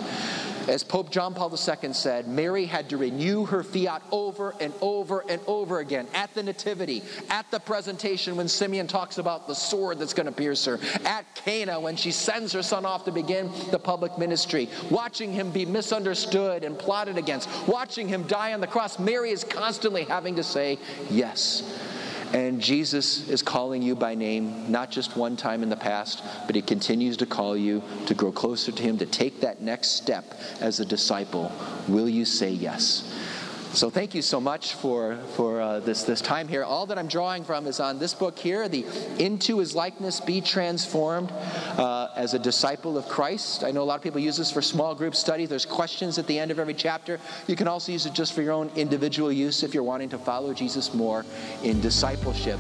As 0.69 0.85
Pope 0.85 1.11
John 1.11 1.33
Paul 1.33 1.51
II 1.51 1.95
said, 1.95 2.29
Mary 2.29 2.67
had 2.67 2.91
to 2.91 2.99
renew 2.99 3.47
her 3.47 3.63
fiat 3.63 4.03
over 4.11 4.55
and 4.61 4.73
over 4.83 5.25
and 5.27 5.41
over 5.47 5.79
again 5.79 6.07
at 6.13 6.35
the 6.35 6.43
Nativity, 6.43 7.03
at 7.31 7.51
the 7.51 7.59
presentation 7.59 8.37
when 8.37 8.49
Simeon 8.49 8.87
talks 8.87 9.17
about 9.17 9.47
the 9.47 9.55
sword 9.55 9.99
that's 9.99 10.13
going 10.13 10.27
to 10.27 10.33
pierce 10.33 10.67
her, 10.67 10.79
at 11.07 11.25
Cana 11.35 11.81
when 11.81 11.97
she 11.97 12.11
sends 12.11 12.53
her 12.53 12.63
son 12.63 12.85
off 12.85 13.07
to 13.07 13.13
begin 13.13 13.51
the 13.71 13.79
public 13.79 14.19
ministry, 14.19 14.69
watching 14.91 15.33
him 15.33 15.51
be 15.51 15.65
misunderstood 15.65 16.65
and 16.65 16.79
plotted 16.79 17.17
against, 17.17 17.49
watching 17.67 18.07
him 18.07 18.25
die 18.25 18.53
on 18.53 18.61
the 18.61 18.67
cross. 18.67 18.99
Mary 18.99 19.31
is 19.31 19.45
constantly 19.45 20.05
having 20.05 20.37
to 20.37 20.43
say, 20.43 20.79
Yes. 21.11 21.63
And 22.33 22.61
Jesus 22.61 23.29
is 23.29 23.41
calling 23.41 23.83
you 23.83 23.95
by 23.95 24.15
name, 24.15 24.71
not 24.71 24.91
just 24.91 25.17
one 25.17 25.37
time 25.37 25.63
in 25.63 25.71
the 25.71 25.77
past, 25.77 26.23
but 26.47 26.55
He 26.55 26.63
continues 26.63 27.17
to 27.19 27.27
call 27.27 27.57
you 27.57 27.83
to 28.07 28.15
grow 28.15 28.33
closer 28.33 28.71
to 28.71 28.83
Him, 28.83 28.99
to 28.99 29.07
take 29.07 29.41
that 29.41 29.63
next 29.63 29.93
step 29.93 30.39
as 30.61 30.81
a 30.81 30.85
disciple. 30.85 31.51
Will 31.89 32.09
you 32.09 32.25
say 32.25 32.51
yes? 32.51 33.05
So 33.75 33.91
thank 33.91 34.15
you 34.15 34.23
so 34.23 34.41
much 34.41 34.73
for, 34.73 35.19
for 35.37 35.61
uh, 35.61 35.81
this, 35.81 36.03
this 36.03 36.23
time 36.23 36.49
here. 36.49 36.65
All 36.65 36.87
that 36.87 36.99
I'm 36.99 37.07
drawing 37.07 37.45
from 37.45 37.67
is 37.67 37.81
on 37.81 37.99
this 37.99 38.15
book 38.15 38.39
here, 38.39 38.67
the 38.67 38.87
Into 39.19 39.59
His 39.59 39.75
Likeness, 39.75 40.21
Be 40.21 40.41
Transformed 40.41 41.31
uh, 41.31 42.08
as 42.19 42.35
a 42.35 42.39
Disciple 42.39 42.99
of 42.99 43.09
Christ. 43.09 43.65
I 43.65 43.71
know 43.71 43.83
a 43.83 43.85
lot 43.85 43.95
of 43.95 44.03
people 44.03 44.21
use 44.21 44.37
this 44.37 44.51
for 44.51 44.61
small 44.61 44.95
group 44.95 45.15
study. 45.15 45.47
There's 45.47 45.65
questions 45.65 46.19
at 46.19 46.27
the 46.27 46.39
end 46.39 46.51
of 46.51 46.59
every 46.59 46.75
chapter. 46.75 47.19
You 47.47 47.57
can 47.57 47.69
also 47.69 47.93
use 47.93 48.05
it 48.05 48.13
just 48.13 48.35
for 48.35 48.43
your 48.43 48.53
own 48.53 48.71
individual 48.75 49.33
use 49.33 49.63
if 49.63 49.73
you're 49.73 49.85
wanting 49.85 50.11
to 50.11 50.19
follow 50.19 50.53
Jesus 50.53 50.93
more 50.93 51.25
in 51.63 51.81
discipleship. 51.81 52.59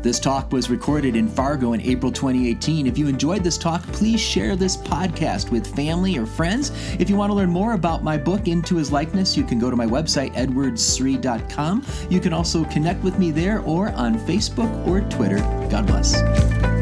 This 0.00 0.20
talk 0.20 0.52
was 0.52 0.68
recorded 0.68 1.16
in 1.16 1.28
Fargo 1.28 1.72
in 1.72 1.80
April 1.80 2.12
2018. 2.12 2.86
If 2.86 2.98
you 2.98 3.08
enjoyed 3.08 3.42
this 3.42 3.56
talk, 3.56 3.82
please 3.84 4.20
share 4.20 4.54
this 4.54 4.76
podcast 4.76 5.50
with 5.50 5.74
family 5.74 6.18
or 6.18 6.26
friends. 6.26 6.72
If 7.00 7.08
you 7.08 7.16
want 7.16 7.30
to 7.30 7.34
learn 7.34 7.48
more 7.48 7.72
about 7.72 8.04
my 8.04 8.18
book, 8.18 8.46
Into 8.46 8.76
His 8.76 8.92
Likeness, 8.92 9.34
you 9.34 9.44
can 9.44 9.58
go 9.58 9.70
to 9.70 9.76
my 9.76 9.86
website, 9.86 10.34
edwardsri.com. 10.34 11.86
You 12.10 12.20
can 12.20 12.34
also 12.34 12.64
connect 12.64 13.02
with 13.02 13.18
me 13.18 13.30
there 13.30 13.60
or 13.60 13.88
on 13.92 14.18
Facebook 14.18 14.86
or 14.86 15.00
Twitter. 15.08 15.38
God 15.70 15.86
bless. 15.86 16.73